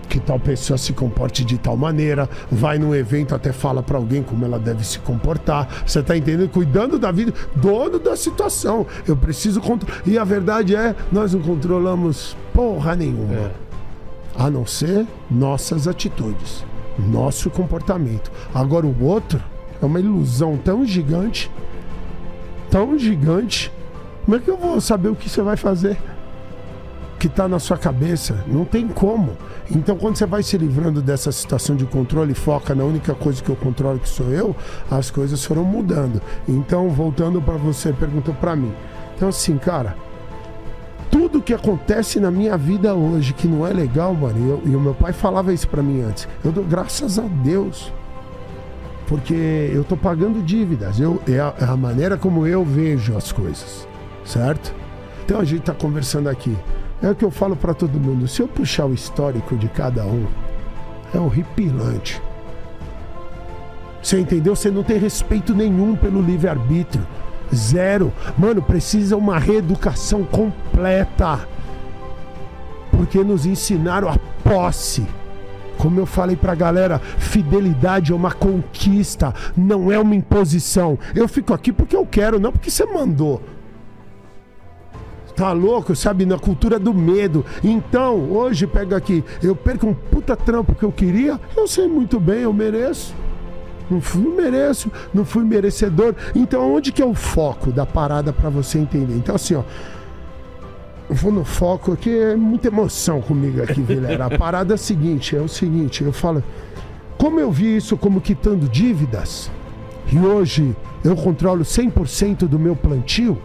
que 0.09 0.21
tal 0.21 0.38
pessoa 0.38 0.79
se 0.79 0.93
comporte 0.93 1.45
de 1.45 1.59
tal 1.59 1.76
maneira, 1.76 2.31
vai 2.49 2.79
num 2.79 2.95
evento 2.95 3.35
até 3.35 3.53
fala 3.53 3.83
pra 3.83 3.99
alguém 3.99 4.23
como 4.23 4.45
ela 4.45 4.57
deve 4.57 4.87
se 4.87 5.00
comportar. 5.00 5.83
Você 5.85 6.00
tá 6.00 6.17
entendendo? 6.17 6.49
Cuidando 6.49 6.97
da 6.97 7.11
vida, 7.11 7.35
dono 7.57 7.99
da 7.99 8.15
situação. 8.15 8.87
Eu 9.05 9.17
preciso 9.17 9.61
controlar. 9.61 10.00
E 10.07 10.17
a 10.17 10.23
verdade 10.23 10.76
é, 10.76 10.95
nós 11.11 11.35
não 11.35 11.41
controlamos 11.41 12.37
porra 12.55 12.95
nenhuma. 12.95 13.35
É. 13.35 13.50
A 14.38 14.49
não 14.49 14.65
ser 14.65 15.05
nossas 15.29 15.88
atitudes, 15.88 16.65
nosso 16.97 17.50
comportamento. 17.50 18.31
Agora 18.55 18.87
o 18.87 19.05
outro 19.05 19.43
é 19.80 19.85
uma 19.87 20.00
ilusão 20.00 20.56
tão 20.56 20.85
gigante, 20.85 21.50
tão 22.71 22.99
gigante. 22.99 23.73
Como 24.25 24.37
é 24.37 24.40
que 24.40 24.50
eu 24.50 24.56
vou 24.56 24.80
saber 24.80 25.09
o 25.09 25.14
que 25.16 25.28
você 25.28 25.42
vai 25.42 25.56
fazer? 25.56 25.97
Que 27.18 27.28
tá 27.28 27.49
na 27.49 27.59
sua 27.59 27.78
cabeça? 27.78 28.45
Não 28.47 28.64
tem 28.64 28.87
como. 28.88 29.33
Então, 29.71 29.97
quando 29.97 30.16
você 30.16 30.26
vai 30.26 30.42
se 30.42 30.59
livrando 30.59 31.00
dessa 31.00 31.33
situação 31.33 31.75
de 31.75 31.87
controle 31.87 32.33
e 32.33 32.35
foca 32.35 32.75
na 32.75 32.85
única 32.85 33.14
coisa 33.14 33.42
que 33.42 33.49
eu 33.49 33.56
controlo, 33.56 33.99
que 33.99 34.09
sou 34.09 34.26
eu, 34.30 34.54
as 34.90 35.11
coisas 35.11 35.45
foram 35.45 35.64
mudando. 35.64 36.21
Então, 36.47 36.90
voltando 36.90 37.40
para 37.40 37.56
você, 37.56 37.92
perguntou 37.92 38.35
para 38.35 38.54
mim. 38.54 38.73
Então, 39.16 39.28
assim, 39.28 39.56
cara, 39.56 39.97
tudo 41.11 41.40
que 41.40 41.54
acontece 41.54 42.21
na 42.21 42.30
minha 42.30 42.56
vida 42.59 42.95
hoje 42.95 43.33
que 43.33 43.47
não 43.49 43.66
é 43.66 43.73
legal, 43.73 44.12
mano, 44.12 44.38
e, 44.38 44.50
eu- 44.50 44.62
e 44.73 44.76
o 44.76 44.80
meu 44.80 44.95
pai 44.95 45.12
falava 45.12 45.52
isso 45.52 45.68
pra 45.68 45.83
mim 45.83 46.02
antes. 46.02 46.28
Eu 46.45 46.52
dou 46.52 46.64
graças 46.64 47.18
a 47.18 47.23
Deus. 47.23 47.90
Porque 49.06 49.70
eu 49.72 49.84
tô 49.84 49.96
pagando 49.96 50.42
dívidas. 50.42 50.98
Eu, 50.98 51.22
é, 51.28 51.38
a, 51.38 51.54
é 51.60 51.64
a 51.64 51.76
maneira 51.76 52.16
como 52.16 52.46
eu 52.46 52.64
vejo 52.64 53.16
as 53.16 53.30
coisas. 53.30 53.86
Certo? 54.25 54.75
Então 55.25 55.40
a 55.40 55.44
gente 55.44 55.62
tá 55.62 55.72
conversando 55.72 56.28
aqui. 56.28 56.56
É 57.02 57.10
o 57.10 57.14
que 57.14 57.25
eu 57.25 57.30
falo 57.30 57.54
pra 57.54 57.75
todo 57.75 58.00
mundo. 58.00 58.26
Se 58.26 58.40
eu 58.42 58.48
puxar 58.48 58.86
o 58.86 58.94
histórico 58.94 59.56
de 59.56 59.68
cada 59.68 60.04
um, 60.04 60.26
É 61.14 61.18
horripilante. 61.18 62.20
Você 64.02 64.18
entendeu? 64.20 64.54
Você 64.54 64.70
não 64.70 64.82
tem 64.82 64.98
respeito 64.98 65.54
nenhum 65.54 65.96
pelo 65.96 66.20
livre-arbítrio. 66.20 67.06
Zero. 67.54 68.12
Mano, 68.36 68.60
precisa 68.60 69.16
uma 69.16 69.38
reeducação 69.38 70.25
completa. 70.25 71.40
Porque 72.90 73.22
nos 73.22 73.46
ensinaram 73.46 74.08
a 74.08 74.18
posse. 74.42 75.06
Como 75.87 76.00
eu 76.00 76.07
falei 76.07 76.35
pra 76.35 76.52
galera, 76.52 76.99
fidelidade 76.99 78.11
é 78.11 78.14
uma 78.14 78.33
conquista, 78.33 79.33
não 79.57 79.93
é 79.93 79.97
uma 79.97 80.16
imposição. 80.16 80.99
Eu 81.14 81.28
fico 81.28 81.55
aqui 81.55 81.73
porque 81.73 81.95
eu 81.95 82.05
quero, 82.05 82.40
não 82.40 82.50
porque 82.50 82.73
você 82.73 82.85
mandou. 82.85 83.40
Tá 85.37 85.52
louco, 85.52 85.95
sabe? 85.95 86.26
Na 86.26 86.40
cultura 86.40 86.76
do 86.76 86.93
medo. 86.93 87.47
Então, 87.62 88.33
hoje, 88.33 88.66
pega 88.66 88.97
aqui, 88.97 89.23
eu 89.40 89.55
perco 89.55 89.87
um 89.87 89.95
puta 89.95 90.35
trampo 90.35 90.75
que 90.75 90.83
eu 90.83 90.90
queria, 90.90 91.38
eu 91.57 91.69
sei 91.69 91.87
muito 91.87 92.19
bem, 92.19 92.40
eu 92.40 92.52
mereço. 92.52 93.14
Não 93.88 94.00
fui 94.00 94.26
mereço, 94.35 94.90
não 95.14 95.25
fui 95.25 95.45
merecedor. 95.45 96.16
Então, 96.35 96.75
onde 96.75 96.90
que 96.90 97.00
é 97.00 97.07
o 97.07 97.14
foco 97.14 97.71
da 97.71 97.87
parada 97.87 98.33
para 98.33 98.50
você 98.50 98.76
entender? 98.76 99.14
Então, 99.14 99.37
assim, 99.37 99.55
ó. 99.55 99.62
Eu 101.08 101.14
vou 101.14 101.30
no 101.30 101.44
foco 101.44 101.92
aqui, 101.92 102.10
é 102.18 102.34
muita 102.34 102.68
emoção 102.68 103.20
comigo 103.20 103.62
aqui, 103.62 103.80
Vilera. 103.80 104.26
A 104.26 104.38
parada 104.38 104.75
é 104.75 104.76
a 104.76 104.78
seguinte, 104.78 105.36
é 105.36 105.40
o 105.40 105.46
seguinte, 105.48 106.02
eu 106.02 106.12
falo, 106.12 106.42
como 107.16 107.38
eu 107.38 107.50
vi 107.52 107.76
isso 107.76 107.96
como 107.96 108.20
quitando 108.20 108.68
dívidas, 108.68 109.50
e 110.12 110.18
hoje 110.18 110.75
eu 111.04 111.14
controlo 111.14 111.62
100% 111.62 112.48
do 112.48 112.58
meu 112.58 112.75
plantio, 112.75 113.38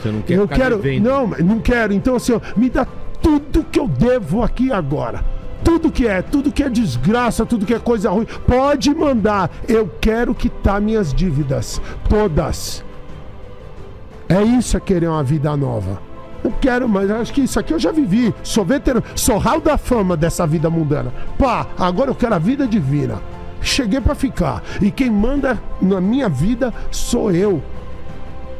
Você 0.00 0.08
não 0.10 0.22
quer 0.22 0.34
eu 0.34 0.46
quero. 0.48 0.76
devendo. 0.76 1.04
Não, 1.04 1.26
não 1.26 1.58
quero. 1.58 1.92
Então, 1.92 2.14
assim, 2.14 2.32
ó, 2.32 2.40
me 2.56 2.70
dá 2.70 2.86
tudo 3.20 3.64
que 3.64 3.78
eu 3.78 3.88
devo 3.88 4.42
aqui 4.42 4.70
agora. 4.70 5.24
Tudo 5.64 5.90
que 5.90 6.06
é, 6.06 6.20
tudo 6.20 6.52
que 6.52 6.62
é 6.62 6.68
desgraça, 6.68 7.46
tudo 7.46 7.64
que 7.64 7.72
é 7.74 7.78
coisa 7.78 8.10
ruim, 8.10 8.26
pode 8.46 8.94
mandar. 8.94 9.50
Eu 9.66 9.90
quero 10.00 10.34
quitar 10.34 10.80
minhas 10.80 11.12
dívidas. 11.12 11.80
Todas. 12.08 12.84
É 14.28 14.42
isso 14.42 14.76
é 14.76 14.80
querer 14.80 15.08
uma 15.08 15.22
vida 15.22 15.56
nova. 15.56 15.98
Eu 16.44 16.52
quero, 16.60 16.86
mas 16.86 17.10
acho 17.10 17.32
que 17.32 17.40
isso 17.40 17.58
aqui 17.58 17.72
eu 17.72 17.78
já 17.78 17.90
vivi. 17.90 18.34
Sou 18.42 18.66
veterano, 18.66 19.02
sou 19.16 19.38
raio 19.38 19.62
da 19.62 19.78
fama 19.78 20.14
dessa 20.14 20.46
vida 20.46 20.68
mundana. 20.68 21.10
Pá, 21.38 21.66
agora 21.78 22.10
eu 22.10 22.14
quero 22.14 22.34
a 22.34 22.38
vida 22.38 22.66
divina. 22.66 23.18
Cheguei 23.62 23.98
pra 23.98 24.14
ficar. 24.14 24.62
E 24.82 24.90
quem 24.90 25.10
manda 25.10 25.58
na 25.80 26.02
minha 26.02 26.28
vida 26.28 26.72
sou 26.90 27.32
eu. 27.32 27.62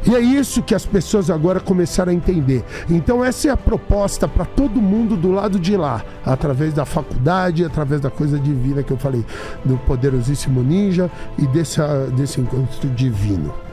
E 0.07 0.15
é 0.15 0.19
isso 0.19 0.61
que 0.61 0.75
as 0.75 0.85
pessoas 0.85 1.29
agora 1.29 1.59
começaram 1.59 2.11
a 2.11 2.15
entender. 2.15 2.63
Então, 2.89 3.25
essa 3.25 3.47
é 3.47 3.51
a 3.51 3.57
proposta 3.57 4.27
para 4.27 4.45
todo 4.45 4.79
mundo 4.79 5.15
do 5.15 5.31
lado 5.31 5.59
de 5.59 5.75
lá, 5.75 6.03
através 6.23 6.73
da 6.73 6.85
faculdade, 6.85 7.65
através 7.65 8.01
da 8.01 8.11
coisa 8.11 8.37
divina 8.37 8.83
que 8.83 8.91
eu 8.91 8.97
falei, 8.97 9.25
do 9.63 9.77
poderosíssimo 9.77 10.61
ninja 10.61 11.09
e 11.39 11.47
dessa, 11.47 12.07
desse 12.15 12.39
encontro 12.39 12.87
divino. 12.89 13.64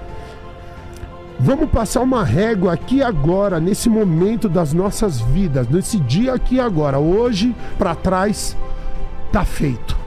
Vamos 1.45 1.71
passar 1.71 2.03
uma 2.03 2.23
régua 2.25 2.73
aqui 2.73 3.03
agora, 3.03 3.59
nesse 3.59 3.89
momento 3.89 4.49
das 4.49 4.73
nossas 4.73 5.21
vidas, 5.21 5.69
nesse 5.69 5.99
dia 5.99 6.35
aqui 6.35 6.61
agora. 6.61 6.99
Hoje 7.01 7.55
para 7.77 7.95
trás, 7.97 8.57
tá 9.33 9.45
feito. 9.45 10.01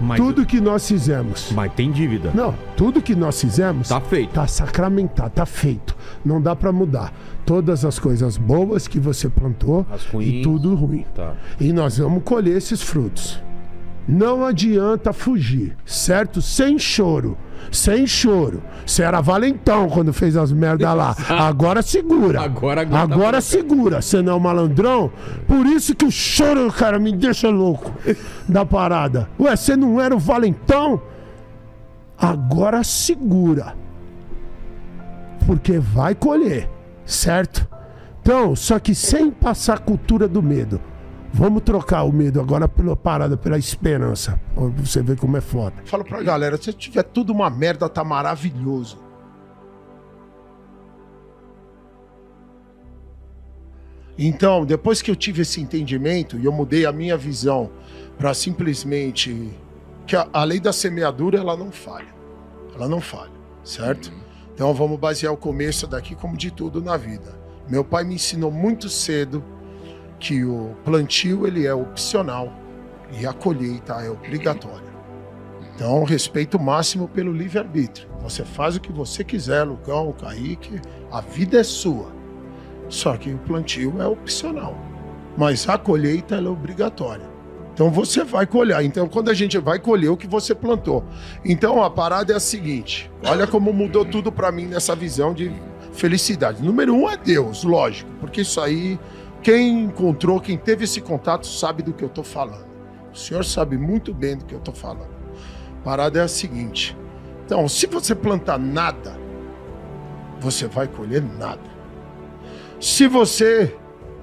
Mas, 0.00 0.18
Tudo 0.20 0.44
que 0.44 0.60
nós 0.60 0.86
fizemos. 0.88 1.52
mas 1.54 1.72
tem 1.72 1.90
dívida. 1.92 2.30
Não, 2.34 2.54
tudo 2.76 3.00
que 3.00 3.14
nós 3.14 3.40
fizemos 3.40 3.88
Tá 3.88 4.00
feito. 4.00 4.32
tá 4.32 4.46
sacramentado, 4.46 5.30
tá 5.30 5.46
feito. 5.46 5.94
Não 6.24 6.40
dá 6.40 6.56
pra 6.56 6.72
mudar. 6.72 7.12
Todas 7.46 7.84
as 7.84 7.98
coisas 7.98 8.36
boas 8.36 8.88
que 8.88 8.98
você 8.98 9.28
plantou 9.28 9.86
As 9.92 10.02
e 10.04 10.08
ruins. 10.08 10.42
tudo 10.42 10.74
ruim. 10.74 11.04
Tá. 11.14 11.34
E 11.60 11.72
nós 11.72 11.98
vamos 11.98 12.22
colher 12.24 12.56
esses 12.56 12.82
frutos. 12.82 13.40
Não 14.06 14.44
adianta 14.44 15.12
fugir, 15.12 15.76
certo? 15.84 16.42
Sem 16.42 16.78
choro. 16.78 17.38
Sem 17.72 18.06
choro. 18.06 18.62
Você 18.84 19.02
era 19.02 19.22
valentão 19.22 19.88
quando 19.88 20.12
fez 20.12 20.36
as 20.36 20.52
merdas 20.52 20.94
lá. 20.94 21.16
Agora 21.28 21.80
segura. 21.80 22.42
Agora 22.42 22.82
aguenta 22.82 22.98
a 22.98 23.02
Agora 23.02 23.40
segura. 23.40 24.02
Você 24.02 24.20
não 24.20 24.34
é 24.34 24.36
um 24.36 24.40
malandrão. 24.40 25.10
Por 25.46 25.66
isso 25.66 25.94
que 25.94 26.04
o 26.04 26.10
choro, 26.10 26.70
cara, 26.70 26.98
me 26.98 27.12
deixa 27.12 27.48
louco 27.48 27.90
da 28.46 28.66
parada. 28.66 29.28
Ué, 29.40 29.56
você 29.56 29.74
não 29.74 29.98
era 30.00 30.14
o 30.14 30.18
valentão? 30.18 31.00
Agora 32.18 32.84
segura. 32.84 33.74
Porque 35.46 35.78
vai 35.78 36.14
colher, 36.14 36.68
certo? 37.04 37.66
Então, 38.20 38.54
só 38.54 38.78
que 38.78 38.94
sem 38.94 39.30
passar 39.30 39.74
a 39.74 39.78
cultura 39.78 40.28
do 40.28 40.42
medo. 40.42 40.80
Vamos 41.36 41.64
trocar 41.64 42.04
o 42.04 42.12
medo 42.12 42.40
agora 42.40 42.68
pela 42.68 42.94
parada, 42.94 43.36
pela 43.36 43.58
esperança. 43.58 44.40
Pra 44.54 44.68
você 44.68 45.02
ver 45.02 45.18
como 45.18 45.36
é 45.36 45.40
foda. 45.40 45.74
Fala 45.84 46.04
pra 46.04 46.22
galera, 46.22 46.56
se 46.56 46.72
tiver 46.72 47.02
tudo 47.02 47.32
uma 47.32 47.50
merda, 47.50 47.88
tá 47.88 48.04
maravilhoso. 48.04 48.98
Então, 54.16 54.64
depois 54.64 55.02
que 55.02 55.10
eu 55.10 55.16
tive 55.16 55.42
esse 55.42 55.60
entendimento 55.60 56.38
e 56.38 56.44
eu 56.44 56.52
mudei 56.52 56.86
a 56.86 56.92
minha 56.92 57.16
visão 57.16 57.68
para 58.16 58.32
simplesmente 58.32 59.50
que 60.06 60.14
a, 60.14 60.28
a 60.32 60.44
lei 60.44 60.60
da 60.60 60.72
semeadura 60.72 61.36
ela 61.36 61.56
não 61.56 61.72
falha. 61.72 62.14
Ela 62.76 62.88
não 62.88 63.00
falha, 63.00 63.32
certo? 63.64 64.12
Então 64.54 64.72
vamos 64.72 65.00
basear 65.00 65.32
o 65.32 65.36
começo 65.36 65.84
daqui 65.88 66.14
como 66.14 66.36
de 66.36 66.52
tudo 66.52 66.80
na 66.80 66.96
vida. 66.96 67.36
Meu 67.68 67.84
pai 67.84 68.04
me 68.04 68.14
ensinou 68.14 68.52
muito 68.52 68.88
cedo 68.88 69.42
que 70.24 70.42
o 70.42 70.74
plantio 70.82 71.46
ele 71.46 71.66
é 71.66 71.74
opcional 71.74 72.50
e 73.12 73.26
a 73.26 73.32
colheita 73.34 73.92
é 74.02 74.08
obrigatória. 74.08 74.94
Então, 75.74 76.02
respeito 76.02 76.58
máximo 76.58 77.06
pelo 77.06 77.30
livre-arbítrio. 77.30 78.08
Você 78.22 78.42
faz 78.42 78.74
o 78.74 78.80
que 78.80 78.90
você 78.90 79.22
quiser, 79.22 79.64
Lucão, 79.64 80.14
Kaique, 80.18 80.80
a 81.12 81.20
vida 81.20 81.60
é 81.60 81.62
sua. 81.62 82.10
Só 82.88 83.18
que 83.18 83.34
o 83.34 83.38
plantio 83.38 84.00
é 84.00 84.06
opcional. 84.06 84.74
Mas 85.36 85.68
a 85.68 85.76
colheita 85.76 86.36
é 86.36 86.48
obrigatória. 86.48 87.28
Então 87.74 87.90
você 87.90 88.24
vai 88.24 88.46
colher. 88.46 88.82
Então, 88.82 89.06
quando 89.06 89.28
a 89.28 89.34
gente 89.34 89.58
vai 89.58 89.78
colher 89.78 90.08
o 90.08 90.16
que 90.16 90.26
você 90.26 90.54
plantou. 90.54 91.04
Então, 91.44 91.82
a 91.82 91.90
parada 91.90 92.32
é 92.32 92.36
a 92.36 92.40
seguinte: 92.40 93.10
olha 93.26 93.46
como 93.46 93.74
mudou 93.74 94.06
tudo 94.06 94.32
para 94.32 94.50
mim 94.50 94.64
nessa 94.64 94.96
visão 94.96 95.34
de 95.34 95.52
felicidade. 95.92 96.62
Número 96.62 96.94
um 96.94 97.10
é 97.10 97.16
Deus, 97.16 97.62
lógico, 97.62 98.10
porque 98.20 98.40
isso 98.40 98.60
aí, 98.60 98.98
quem 99.44 99.82
encontrou, 99.84 100.40
quem 100.40 100.56
teve 100.56 100.84
esse 100.84 101.02
contato, 101.02 101.46
sabe 101.46 101.82
do 101.82 101.92
que 101.92 102.02
eu 102.02 102.08
tô 102.08 102.24
falando. 102.24 102.66
O 103.12 103.16
senhor 103.16 103.44
sabe 103.44 103.76
muito 103.76 104.12
bem 104.12 104.38
do 104.38 104.46
que 104.46 104.54
eu 104.54 104.58
tô 104.58 104.72
falando. 104.72 105.14
A 105.80 105.84
parada 105.84 106.18
é 106.18 106.22
a 106.22 106.28
seguinte: 106.28 106.96
então, 107.44 107.68
se 107.68 107.86
você 107.86 108.14
plantar 108.14 108.58
nada, 108.58 109.16
você 110.40 110.66
vai 110.66 110.88
colher 110.88 111.22
nada. 111.22 111.74
Se 112.80 113.06
você 113.06 113.76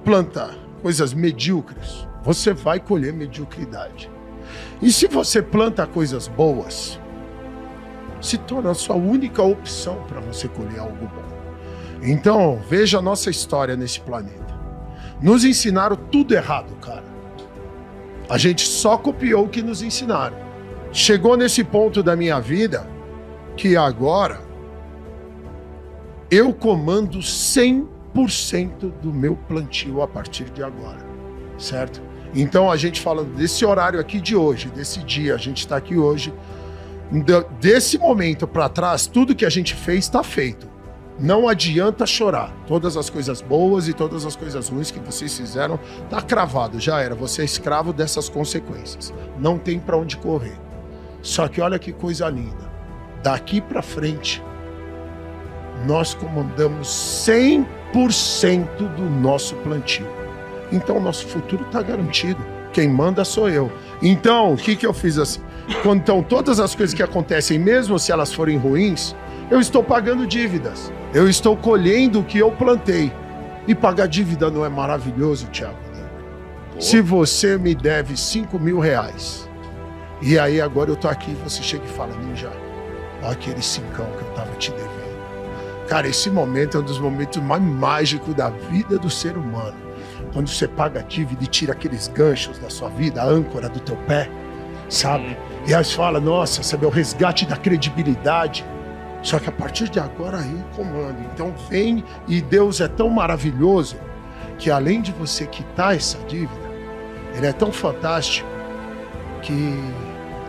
plantar 0.04 0.56
coisas 0.82 1.14
medíocres, 1.14 2.06
você 2.24 2.52
vai 2.52 2.80
colher 2.80 3.12
mediocridade. 3.12 4.10
E 4.82 4.90
se 4.90 5.06
você 5.06 5.40
planta 5.40 5.86
coisas 5.86 6.26
boas, 6.26 7.00
se 8.20 8.38
torna 8.38 8.72
a 8.72 8.74
sua 8.74 8.96
única 8.96 9.40
opção 9.42 10.02
para 10.08 10.20
você 10.20 10.48
colher 10.48 10.80
algo 10.80 11.06
bom. 11.06 11.32
Então, 12.02 12.60
veja 12.68 12.98
a 12.98 13.02
nossa 13.02 13.30
história 13.30 13.76
nesse 13.76 14.00
planeta. 14.00 14.41
Nos 15.22 15.44
ensinaram 15.44 15.96
tudo 15.96 16.34
errado, 16.34 16.74
cara. 16.80 17.04
A 18.28 18.36
gente 18.38 18.66
só 18.66 18.96
copiou 18.96 19.44
o 19.44 19.48
que 19.48 19.62
nos 19.62 19.82
ensinaram. 19.82 20.36
Chegou 20.92 21.36
nesse 21.36 21.62
ponto 21.62 22.02
da 22.02 22.16
minha 22.16 22.40
vida 22.40 22.86
que 23.56 23.76
agora 23.76 24.40
eu 26.30 26.52
comando 26.52 27.18
100% 27.18 27.90
do 29.02 29.12
meu 29.12 29.36
plantio 29.36 30.02
a 30.02 30.08
partir 30.08 30.44
de 30.44 30.62
agora, 30.62 30.98
certo? 31.58 32.00
Então 32.34 32.70
a 32.70 32.76
gente 32.76 33.00
falando 33.00 33.34
desse 33.34 33.64
horário 33.64 34.00
aqui 34.00 34.18
de 34.20 34.34
hoje, 34.34 34.68
desse 34.68 35.00
dia, 35.00 35.34
a 35.34 35.38
gente 35.38 35.58
está 35.58 35.76
aqui 35.76 35.96
hoje, 35.96 36.32
de- 37.10 37.44
desse 37.60 37.98
momento 37.98 38.46
para 38.46 38.68
trás, 38.70 39.06
tudo 39.06 39.34
que 39.34 39.44
a 39.44 39.50
gente 39.50 39.74
fez 39.74 40.04
está 40.04 40.22
feito. 40.22 40.71
Não 41.18 41.48
adianta 41.48 42.06
chorar. 42.06 42.52
Todas 42.66 42.96
as 42.96 43.10
coisas 43.10 43.40
boas 43.40 43.88
e 43.88 43.92
todas 43.92 44.24
as 44.24 44.34
coisas 44.34 44.68
ruins 44.68 44.90
que 44.90 44.98
vocês 44.98 45.36
fizeram, 45.36 45.78
tá 46.08 46.20
cravado, 46.20 46.80
já 46.80 47.00
era. 47.00 47.14
Você 47.14 47.42
é 47.42 47.44
escravo 47.44 47.92
dessas 47.92 48.28
consequências. 48.28 49.12
Não 49.38 49.58
tem 49.58 49.78
para 49.78 49.96
onde 49.96 50.16
correr. 50.16 50.58
Só 51.20 51.46
que 51.48 51.60
olha 51.60 51.78
que 51.78 51.92
coisa 51.92 52.28
linda. 52.28 52.72
Daqui 53.22 53.60
para 53.60 53.82
frente, 53.82 54.42
nós 55.86 56.14
comandamos 56.14 56.88
100% 56.88 57.66
do 58.96 59.08
nosso 59.08 59.54
plantio. 59.56 60.06
Então, 60.72 60.98
nosso 60.98 61.26
futuro 61.26 61.64
está 61.64 61.82
garantido. 61.82 62.42
Quem 62.72 62.88
manda 62.88 63.24
sou 63.24 63.48
eu. 63.48 63.70
Então, 64.02 64.54
o 64.54 64.56
que, 64.56 64.74
que 64.74 64.86
eu 64.86 64.94
fiz 64.94 65.18
assim? 65.18 65.40
Então, 65.84 66.22
todas 66.22 66.58
as 66.58 66.74
coisas 66.74 66.94
que 66.94 67.02
acontecem, 67.02 67.58
mesmo 67.58 67.98
se 67.98 68.10
elas 68.10 68.32
forem 68.32 68.56
ruins, 68.56 69.14
eu 69.52 69.60
estou 69.60 69.84
pagando 69.84 70.26
dívidas. 70.26 70.90
Eu 71.12 71.28
estou 71.28 71.54
colhendo 71.54 72.20
o 72.20 72.24
que 72.24 72.38
eu 72.38 72.50
plantei. 72.50 73.12
E 73.68 73.74
pagar 73.74 74.08
dívida 74.08 74.50
não 74.50 74.64
é 74.64 74.68
maravilhoso, 74.68 75.46
Thiago? 75.48 75.76
Se 76.80 77.02
você 77.02 77.58
me 77.58 77.74
deve 77.74 78.16
5 78.16 78.58
mil 78.58 78.80
reais 78.80 79.48
E 80.22 80.38
aí 80.38 80.60
agora 80.60 80.90
eu 80.90 80.96
tô 80.96 81.06
aqui, 81.06 81.32
você 81.44 81.62
chega 81.62 81.84
e 81.84 81.88
fala, 81.88 82.16
Ninja, 82.16 82.50
ó 83.22 83.30
aquele 83.30 83.62
cincão 83.62 84.06
que 84.18 84.24
eu 84.24 84.30
tava 84.34 84.52
te 84.56 84.70
devendo. 84.70 85.86
Cara, 85.86 86.08
esse 86.08 86.30
momento 86.30 86.78
é 86.78 86.80
um 86.80 86.84
dos 86.84 86.98
momentos 86.98 87.40
mais 87.42 87.62
mágicos 87.62 88.34
da 88.34 88.48
vida 88.48 88.98
do 88.98 89.10
ser 89.10 89.36
humano. 89.36 89.76
Quando 90.32 90.48
você 90.48 90.66
paga 90.66 91.00
a 91.00 91.02
dívida 91.02 91.44
e 91.44 91.46
tira 91.46 91.72
aqueles 91.72 92.08
ganchos 92.08 92.58
da 92.58 92.70
sua 92.70 92.88
vida, 92.88 93.22
a 93.22 93.26
âncora 93.26 93.68
do 93.68 93.78
teu 93.78 93.96
pé, 94.08 94.30
sabe? 94.88 95.36
E 95.66 95.74
aí 95.74 95.84
você 95.84 95.94
fala, 95.94 96.18
nossa, 96.18 96.62
sabe, 96.62 96.86
é 96.86 96.88
o 96.88 96.90
resgate 96.90 97.44
da 97.44 97.56
credibilidade. 97.56 98.64
Só 99.22 99.38
que 99.38 99.48
a 99.48 99.52
partir 99.52 99.88
de 99.88 100.00
agora 100.00 100.38
aí 100.38 100.64
comando. 100.74 101.16
Então 101.32 101.54
vem 101.68 102.04
e 102.26 102.40
Deus 102.40 102.80
é 102.80 102.88
tão 102.88 103.08
maravilhoso 103.08 103.96
que 104.58 104.70
além 104.70 105.00
de 105.00 105.12
você 105.12 105.46
quitar 105.46 105.96
essa 105.96 106.18
dívida, 106.26 106.70
ele 107.34 107.46
é 107.46 107.52
tão 107.52 107.72
fantástico 107.72 108.48
que 109.40 109.74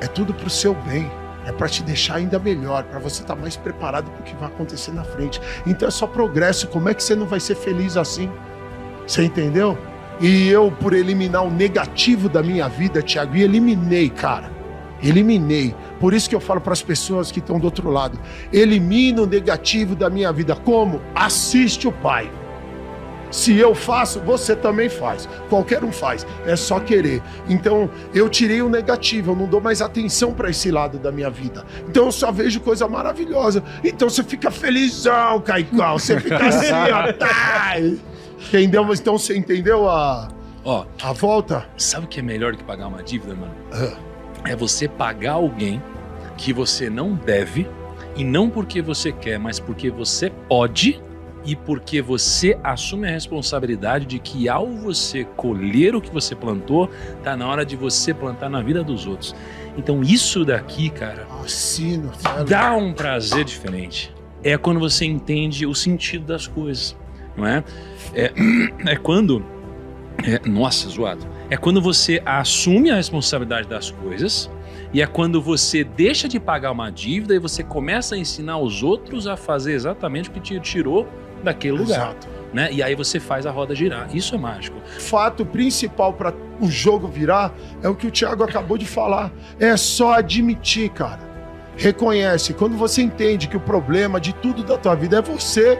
é 0.02 0.08
tudo 0.08 0.34
para 0.34 0.48
o 0.48 0.50
seu 0.50 0.74
bem. 0.74 1.10
É 1.46 1.52
para 1.52 1.68
te 1.68 1.84
deixar 1.84 2.16
ainda 2.16 2.40
melhor, 2.40 2.86
para 2.86 3.00
você 3.00 3.22
estar 3.22 3.36
tá 3.36 3.42
mais 3.42 3.58
preparado 3.58 4.10
para 4.10 4.22
o 4.22 4.24
que 4.24 4.34
vai 4.36 4.48
acontecer 4.48 4.94
na 4.94 5.04
frente. 5.04 5.42
Então 5.68 5.90
é 5.90 5.92
só 5.92 6.08
progresso. 6.08 6.68
Como 6.70 6.88
é 6.88 6.94
que 6.94 7.04
você 7.04 7.16
não 7.16 7.26
vai 7.26 7.42
ser 7.42 7.56
feliz 7.56 7.98
assim? 7.98 8.32
Você 9.06 9.26
entendeu? 9.26 9.78
E 10.22 10.48
eu, 10.48 10.72
por 10.72 10.94
eliminar 10.94 11.44
o 11.44 11.52
negativo 11.52 12.30
da 12.30 12.42
minha 12.42 12.70
vida, 12.70 13.02
Tiago, 13.02 13.36
eliminei, 13.36 14.10
cara. 14.10 14.53
Eliminei. 15.04 15.76
Por 16.00 16.14
isso 16.14 16.30
que 16.30 16.36
eu 16.36 16.40
falo 16.40 16.62
para 16.62 16.74
as 16.74 16.82
pessoas 16.82 17.32
que 17.32 17.40
estão 17.40 17.60
do 17.60 17.66
outro 17.66 17.90
lado: 17.90 18.20
elimina 18.52 19.22
o 19.22 19.26
negativo 19.26 19.96
da 19.96 20.10
minha 20.10 20.32
vida. 20.32 20.56
Como? 20.56 21.02
Assiste 21.14 21.88
o 21.88 21.92
Pai. 21.92 22.32
Se 23.30 23.58
eu 23.58 23.74
faço, 23.74 24.20
você 24.20 24.56
também 24.56 24.88
faz. 24.90 25.28
Qualquer 25.50 25.84
um 25.84 25.92
faz. 25.92 26.24
É 26.46 26.56
só 26.56 26.80
querer. 26.80 27.20
Então, 27.50 27.90
eu 28.14 28.30
tirei 28.30 28.62
o 28.62 28.70
negativo, 28.70 29.32
eu 29.32 29.36
não 29.36 29.48
dou 29.48 29.60
mais 29.60 29.82
atenção 29.82 30.32
para 30.34 30.52
esse 30.52 30.70
lado 30.70 31.00
da 31.00 31.12
minha 31.12 31.32
vida. 31.32 31.66
Então, 31.90 32.06
eu 32.06 32.12
só 32.12 32.32
vejo 32.32 32.60
coisa 32.60 32.88
maravilhosa. 32.88 33.64
Então, 33.84 34.08
você 34.08 34.24
fica 34.24 34.52
felizão, 34.52 35.42
Caicão. 35.42 35.98
Você 35.98 36.20
fica 36.20 36.38
assim, 36.46 36.72
ó. 36.72 37.12
Tá. 37.14 37.74
Entendeu? 38.50 38.86
Então, 38.94 39.18
você 39.18 39.36
entendeu 39.36 39.90
a, 39.90 40.28
Ó, 40.64 40.86
a 41.02 41.12
volta? 41.12 41.66
sabe 41.76 42.06
o 42.06 42.08
que 42.10 42.20
é 42.20 42.24
melhor 42.24 42.56
que 42.56 42.64
pagar 42.64 42.86
uma 42.86 43.02
dívida, 43.02 43.34
mano? 43.34 43.54
Ah, 43.72 43.98
É 44.46 44.56
você 44.56 44.88
pagar 44.88 45.34
alguém 45.34 45.82
que 46.38 46.52
você 46.52 46.90
não 46.90 47.14
deve, 47.14 47.68
e 48.16 48.24
não 48.24 48.50
porque 48.50 48.82
você 48.82 49.12
quer, 49.12 49.40
mas 49.40 49.60
porque 49.60 49.90
você 49.90 50.30
pode 50.30 51.02
e 51.46 51.56
porque 51.56 52.02
você 52.02 52.58
assume 52.64 53.08
a 53.08 53.12
responsabilidade 53.12 54.06
de 54.06 54.18
que 54.20 54.48
ao 54.48 54.68
você 54.68 55.26
colher 55.36 55.96
o 55.96 56.02
que 56.02 56.12
você 56.12 56.36
plantou, 56.36 56.90
tá 57.22 57.36
na 57.36 57.48
hora 57.48 57.66
de 57.66 57.76
você 57.76 58.14
plantar 58.14 58.50
na 58.50 58.62
vida 58.62 58.84
dos 58.84 59.06
outros. 59.06 59.36
Então 59.78 60.02
isso 60.02 60.46
daqui, 60.46 60.90
cara, 60.90 61.28
Assino, 61.44 62.12
dá 62.48 62.76
um 62.76 62.94
prazer 62.94 63.44
diferente. 63.44 64.14
É 64.44 64.58
quando 64.58 64.80
você 64.80 65.06
entende 65.06 65.66
o 65.66 65.74
sentido 65.74 66.26
das 66.26 66.48
coisas, 66.48 66.96
não 67.36 67.46
é? 67.46 67.64
É, 68.14 68.32
é 68.92 68.96
quando. 68.96 69.44
é- 70.24 70.48
nossa, 70.48 70.88
zoado. 70.88 71.26
É 71.50 71.58
quando 71.58 71.82
você 71.82 72.22
assume 72.26 72.90
a 72.90 72.96
responsabilidade 72.96 73.68
das 73.68 73.92
coisas 73.92 74.50
e 74.94 75.02
é 75.02 75.08
quando 75.08 75.42
você 75.42 75.84
deixa 75.84 76.28
de 76.28 76.40
pagar 76.40 76.72
uma 76.72 76.90
dívida 76.92 77.36
e 77.36 77.40
você 77.40 77.64
começa 77.64 78.16
a 78.16 78.18
ensinar 78.18 78.58
os 78.58 78.82
outros 78.84 79.28
a 79.28 79.36
fazer 79.38 79.74
exatamente 79.74 80.30
o 80.30 80.32
que 80.32 80.40
te 80.40 80.60
tirou 80.60 81.08
daquele 81.44 81.74
lugar, 81.78 82.12
Exato. 82.12 82.28
né? 82.54 82.70
E 82.72 82.82
aí 82.82 82.96
você 82.96 83.20
faz 83.20 83.46
a 83.46 83.52
roda 83.52 83.76
girar. 83.76 84.08
Isso 84.16 84.34
é 84.34 84.38
mágico. 84.38 84.80
fato 85.00 85.46
principal 85.46 86.14
para 86.14 86.34
o 86.62 86.68
jogo 86.68 87.08
virar 87.08 87.54
é 87.82 87.90
o 87.90 87.96
que 87.96 88.08
o 88.08 88.12
Thiago 88.12 88.44
acabou 88.44 88.78
de 88.78 88.86
falar. 88.86 89.32
É 89.60 89.76
só 89.76 90.14
admitir, 90.14 90.90
cara. 90.90 91.20
Reconhece. 91.76 92.54
Quando 92.54 92.78
você 92.78 93.02
entende 93.02 93.48
que 93.48 93.58
o 93.58 93.60
problema 93.60 94.22
de 94.22 94.32
tudo 94.34 94.64
da 94.64 94.78
tua 94.78 94.96
vida 94.96 95.18
é 95.18 95.22
você, 95.22 95.78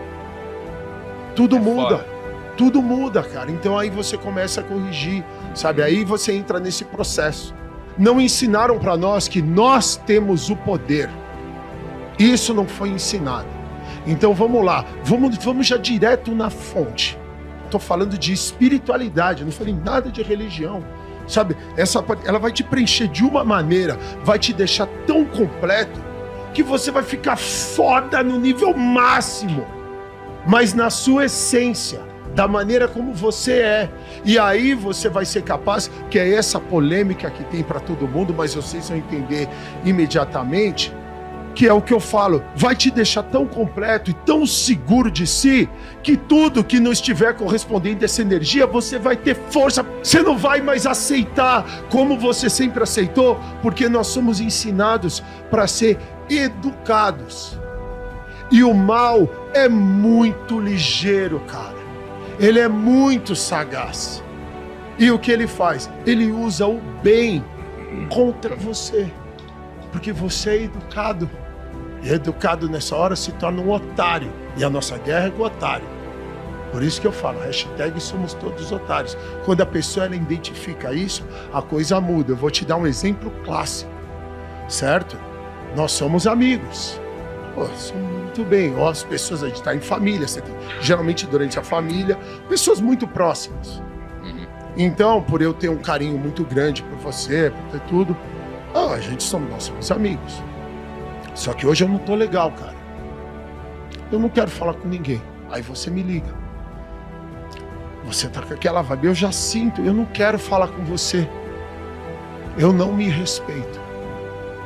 tudo 1.36 1.56
É 1.56 1.60
muda. 1.60 1.98
foda. 2.00 2.13
Tudo 2.58 2.82
muda, 2.82 3.24
cara. 3.24 3.52
Então 3.52 3.78
aí 3.78 3.90
você 3.90 4.18
começa 4.18 4.62
a 4.62 4.64
corrigir, 4.64 5.24
sabe? 5.56 5.82
Aí 5.82 6.04
você 6.04 6.34
entra 6.34 6.60
nesse 6.60 6.86
processo. 6.86 7.54
Não 7.98 8.20
ensinaram 8.20 8.80
para 8.80 8.98
nós 8.98 9.28
que 9.28 9.42
nós 9.42 9.96
temos 9.96 10.50
o 10.50 10.56
poder. 10.56 11.10
Isso 12.18 12.54
não 12.54 12.68
foi 12.68 12.90
ensinado. 12.90 13.48
Então 14.06 14.34
vamos 14.34 14.64
lá, 14.64 14.86
vamos, 15.04 15.38
vamos 15.38 15.68
já 15.68 15.78
direto 15.78 16.34
na 16.34 16.50
fonte. 16.50 17.18
Estou 17.66 17.80
falando 17.80 18.18
de 18.18 18.34
espiritualidade, 18.34 19.44
não 19.44 19.52
falei 19.52 19.74
nada 19.74 20.12
de 20.12 20.22
religião. 20.22 20.84
Sabe, 21.28 21.56
essa 21.78 22.04
ela 22.26 22.38
vai 22.38 22.52
te 22.52 22.64
preencher 22.64 23.08
de 23.08 23.24
uma 23.24 23.44
maneira, 23.46 23.98
vai 24.24 24.38
te 24.38 24.52
deixar 24.52 24.88
tão 25.08 25.24
completo 25.26 26.00
que 26.54 26.62
você 26.62 26.92
vai 26.92 27.02
ficar 27.02 27.38
foda 27.38 28.22
no 28.22 28.38
nível 28.38 28.76
máximo, 28.78 29.66
mas 30.46 30.74
na 30.74 30.90
sua 30.90 31.26
essência, 31.26 32.02
da 32.34 32.48
maneira 32.48 32.88
como 32.88 33.14
você 33.14 33.54
é. 33.54 33.90
E 34.26 34.38
aí 34.38 34.74
você 34.74 35.10
vai 35.10 35.26
ser 35.26 35.44
capaz, 35.44 35.90
que 36.10 36.18
é 36.20 36.34
essa 36.34 36.60
polêmica 36.60 37.30
que 37.30 37.44
tem 37.46 37.64
para 37.64 37.80
todo 37.80 38.08
mundo, 38.08 38.34
mas 38.36 38.56
vocês 38.56 38.90
vão 38.90 38.98
entender 38.98 39.48
imediatamente, 39.86 40.94
que 41.54 41.68
é 41.68 41.74
o 41.74 41.82
que 41.82 41.94
eu 41.94 42.00
falo, 42.00 42.44
vai 42.56 42.76
te 42.76 42.90
deixar 42.90 43.24
tão 43.24 43.46
completo 43.46 44.10
e 44.10 44.14
tão 44.14 44.46
seguro 44.46 45.12
de 45.12 45.28
si 45.28 45.70
que 46.02 46.18
tudo 46.18 46.64
que 46.64 46.80
não 46.80 46.92
estiver 46.92 47.36
correspondendo 47.36 48.04
a 48.04 48.06
essa 48.06 48.22
energia, 48.22 48.66
você 48.66 48.98
vai 48.98 49.16
ter 49.16 49.36
força. 49.36 49.86
Você 50.02 50.22
não 50.22 50.36
vai 50.36 50.62
mais 50.62 50.88
aceitar 50.88 51.64
como 51.92 52.18
você 52.18 52.50
sempre 52.50 52.82
aceitou, 52.82 53.40
porque 53.62 53.88
nós 53.88 54.08
somos 54.08 54.40
ensinados 54.40 55.24
para 55.52 55.68
ser 55.68 56.00
educados. 56.30 57.60
E 58.52 58.64
o 58.64 58.74
mal 58.74 59.30
é 59.54 59.70
muito 59.70 60.60
ligeiro, 60.60 61.40
cara. 61.42 61.73
Ele 62.40 62.60
é 62.60 62.68
muito 62.68 63.36
sagaz. 63.36 64.24
E 64.98 65.10
o 65.12 65.20
que 65.20 65.32
ele 65.32 65.48
faz? 65.48 65.90
Ele 66.06 66.32
usa 66.32 66.68
o 66.68 66.80
bem 67.02 67.44
contra 68.10 68.56
você. 68.56 69.12
Porque 69.92 70.12
você 70.12 70.50
é 70.52 70.64
educado. 70.64 71.30
E 72.02 72.10
educado 72.10 72.70
nessa 72.70 72.96
hora 72.96 73.16
se 73.16 73.32
torna 73.34 73.62
um 73.62 73.72
otário. 73.72 74.32
E 74.58 74.64
a 74.64 74.70
nossa 74.70 74.98
guerra 74.98 75.28
é 75.28 75.32
com 75.32 75.44
o 75.44 75.46
otário. 75.46 75.86
Por 76.72 76.82
isso 76.82 77.00
que 77.00 77.06
eu 77.06 77.12
falo, 77.12 77.40
hashtag 77.42 78.02
somos 78.02 78.34
todos 78.34 78.72
otários. 78.72 79.16
Quando 79.46 79.62
a 79.62 79.66
pessoa 79.66 80.08
ela 80.08 80.16
identifica 80.16 80.92
isso, 80.92 81.24
a 81.54 81.62
coisa 81.62 82.02
muda. 82.02 82.32
Eu 82.32 82.36
vou 82.36 82.50
te 82.50 82.66
dar 82.66 82.78
um 82.78 82.88
exemplo 82.88 83.32
clássico, 83.44 83.92
certo? 84.68 85.16
Nós 85.76 85.92
somos 85.92 86.26
amigos. 86.26 87.00
Pô, 87.54 87.68
somos 87.78 88.13
muito 88.34 88.44
bem. 88.44 88.76
Ó, 88.76 88.90
as 88.90 89.04
pessoas, 89.04 89.44
a 89.44 89.48
gente 89.48 89.58
está 89.58 89.76
em 89.76 89.80
família, 89.80 90.28
você 90.28 90.42
tem, 90.42 90.54
geralmente 90.82 91.28
durante 91.28 91.60
a 91.60 91.64
família, 91.64 92.18
pessoas 92.50 92.82
muito 92.82 93.08
próximas. 93.08 93.82
Então, 94.76 95.22
por 95.22 95.40
eu 95.42 95.54
ter 95.54 95.70
um 95.70 95.78
carinho 95.78 96.18
muito 96.18 96.44
grande 96.44 96.82
por 96.82 96.98
você, 96.98 97.52
por 97.52 97.80
ter 97.80 97.88
tudo, 97.88 98.18
ah, 98.74 98.94
a 98.94 99.00
gente 99.00 99.22
somos, 99.22 99.50
nós 99.52 99.64
somos 99.64 99.92
amigos. 99.92 100.42
Só 101.36 101.54
que 101.54 101.68
hoje 101.68 101.84
eu 101.84 101.90
não 101.90 102.00
tô 102.00 102.16
legal, 102.16 102.52
cara. 102.52 102.74
Eu 104.12 104.18
não 104.20 104.30
quero 104.30 104.50
falar 104.50 104.74
com 104.74 104.88
ninguém. 104.88 105.22
Aí 105.52 105.62
você 105.62 105.92
me 105.92 106.02
liga. 106.02 106.34
Você 108.06 108.28
tá 108.28 108.42
com 108.42 108.54
aquela 108.54 108.82
vibe, 108.82 109.08
eu 109.08 109.16
já 109.16 109.32
sinto, 109.32 109.80
eu 109.82 109.94
não 109.94 110.06
quero 110.06 110.40
falar 110.40 110.68
com 110.68 110.84
você. 110.84 111.30
Eu 112.58 112.74
não 112.74 112.92
me 112.92 113.08
respeito. 113.08 113.80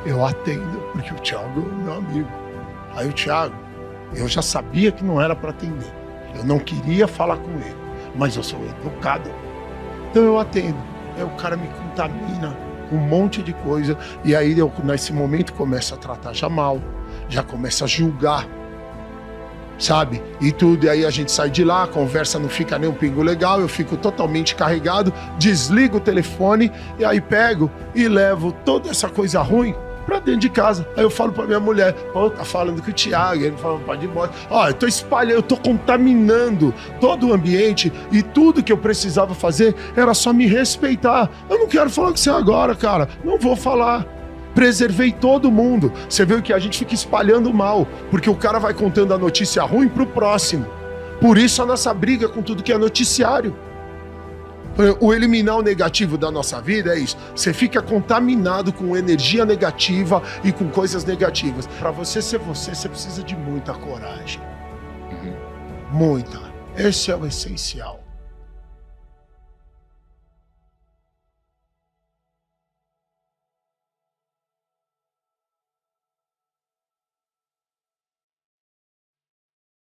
Eu 0.06 0.24
atendo, 0.24 0.78
porque 0.92 1.12
o 1.12 1.16
Thiago 1.16 1.68
é 1.70 1.84
meu 1.84 1.92
amigo. 1.94 2.37
Aí 2.98 3.08
o 3.08 3.12
Thiago, 3.12 3.54
eu 4.12 4.26
já 4.26 4.42
sabia 4.42 4.90
que 4.90 5.04
não 5.04 5.22
era 5.22 5.36
para 5.36 5.50
atender. 5.50 5.86
Eu 6.34 6.42
não 6.42 6.58
queria 6.58 7.06
falar 7.06 7.36
com 7.36 7.52
ele, 7.52 7.76
mas 8.16 8.34
eu 8.34 8.42
sou 8.42 8.58
educado. 8.64 9.30
Então 10.10 10.24
eu 10.24 10.36
atendo. 10.36 10.78
Aí 11.16 11.22
o 11.22 11.30
cara 11.36 11.56
me 11.56 11.68
contamina 11.68 12.58
com 12.90 12.96
um 12.96 12.98
monte 12.98 13.40
de 13.40 13.52
coisa. 13.52 13.96
E 14.24 14.34
aí 14.34 14.58
eu, 14.58 14.72
nesse 14.82 15.12
momento, 15.12 15.52
começo 15.52 15.94
a 15.94 15.96
tratar 15.96 16.32
já 16.32 16.48
mal, 16.48 16.82
já 17.28 17.40
começo 17.40 17.84
a 17.84 17.86
julgar. 17.86 18.48
Sabe? 19.78 20.20
E 20.40 20.50
tudo. 20.50 20.86
E 20.86 20.88
aí 20.88 21.06
a 21.06 21.10
gente 21.10 21.30
sai 21.30 21.50
de 21.50 21.62
lá, 21.62 21.84
a 21.84 21.86
conversa 21.86 22.36
não 22.36 22.48
fica 22.48 22.80
nem 22.80 22.90
um 22.90 22.94
pingo 22.94 23.22
legal, 23.22 23.60
eu 23.60 23.68
fico 23.68 23.96
totalmente 23.96 24.56
carregado, 24.56 25.14
desligo 25.38 25.98
o 25.98 26.00
telefone 26.00 26.72
e 26.98 27.04
aí 27.04 27.20
pego 27.20 27.70
e 27.94 28.08
levo 28.08 28.50
toda 28.50 28.90
essa 28.90 29.08
coisa 29.08 29.40
ruim 29.40 29.72
pra 30.08 30.18
dentro 30.18 30.40
de 30.40 30.48
casa. 30.48 30.88
Aí 30.96 31.02
eu 31.02 31.10
falo 31.10 31.32
pra 31.32 31.44
minha 31.44 31.60
mulher, 31.60 31.92
pô, 32.14 32.30
tá 32.30 32.42
falando 32.42 32.82
com 32.82 32.90
o 32.90 32.94
Thiago, 32.94 33.44
ele 33.44 33.56
fala, 33.58 33.78
pode 33.80 34.06
ir 34.06 34.08
embora. 34.08 34.30
Ó, 34.48 34.66
eu 34.66 34.72
tô 34.72 34.86
espalhando, 34.86 35.34
eu 35.36 35.42
tô 35.42 35.56
contaminando 35.58 36.72
todo 36.98 37.28
o 37.28 37.34
ambiente 37.34 37.92
e 38.10 38.22
tudo 38.22 38.62
que 38.62 38.72
eu 38.72 38.78
precisava 38.78 39.34
fazer 39.34 39.76
era 39.94 40.14
só 40.14 40.32
me 40.32 40.46
respeitar. 40.46 41.28
Eu 41.50 41.58
não 41.58 41.68
quero 41.68 41.90
falar 41.90 42.08
com 42.08 42.16
você 42.16 42.30
agora, 42.30 42.74
cara. 42.74 43.06
Não 43.22 43.38
vou 43.38 43.54
falar. 43.54 44.06
Preservei 44.54 45.12
todo 45.12 45.52
mundo. 45.52 45.92
Você 46.08 46.24
viu 46.24 46.40
que 46.40 46.54
a 46.54 46.58
gente 46.58 46.78
fica 46.78 46.94
espalhando 46.94 47.52
mal, 47.52 47.86
porque 48.10 48.30
o 48.30 48.34
cara 48.34 48.58
vai 48.58 48.72
contando 48.72 49.12
a 49.12 49.18
notícia 49.18 49.62
ruim 49.62 49.88
pro 49.88 50.06
próximo. 50.06 50.66
Por 51.20 51.36
isso 51.36 51.62
a 51.62 51.66
nossa 51.66 51.92
briga 51.92 52.28
com 52.28 52.40
tudo 52.40 52.62
que 52.62 52.72
é 52.72 52.78
noticiário. 52.78 53.54
O 55.00 55.12
eliminar 55.12 55.56
o 55.56 55.62
negativo 55.62 56.16
da 56.16 56.30
nossa 56.30 56.60
vida 56.60 56.94
é 56.94 56.98
isso. 57.00 57.16
Você 57.34 57.52
fica 57.52 57.82
contaminado 57.82 58.72
com 58.72 58.96
energia 58.96 59.44
negativa 59.44 60.22
e 60.44 60.52
com 60.52 60.68
coisas 60.70 61.04
negativas. 61.04 61.66
Para 61.66 61.90
você 61.90 62.22
ser 62.22 62.38
você, 62.38 62.74
você 62.74 62.88
precisa 62.88 63.22
de 63.24 63.36
muita 63.36 63.74
coragem. 63.74 64.40
Muita. 65.90 66.38
Esse 66.76 67.10
é 67.10 67.16
o 67.16 67.26
essencial. 67.26 68.07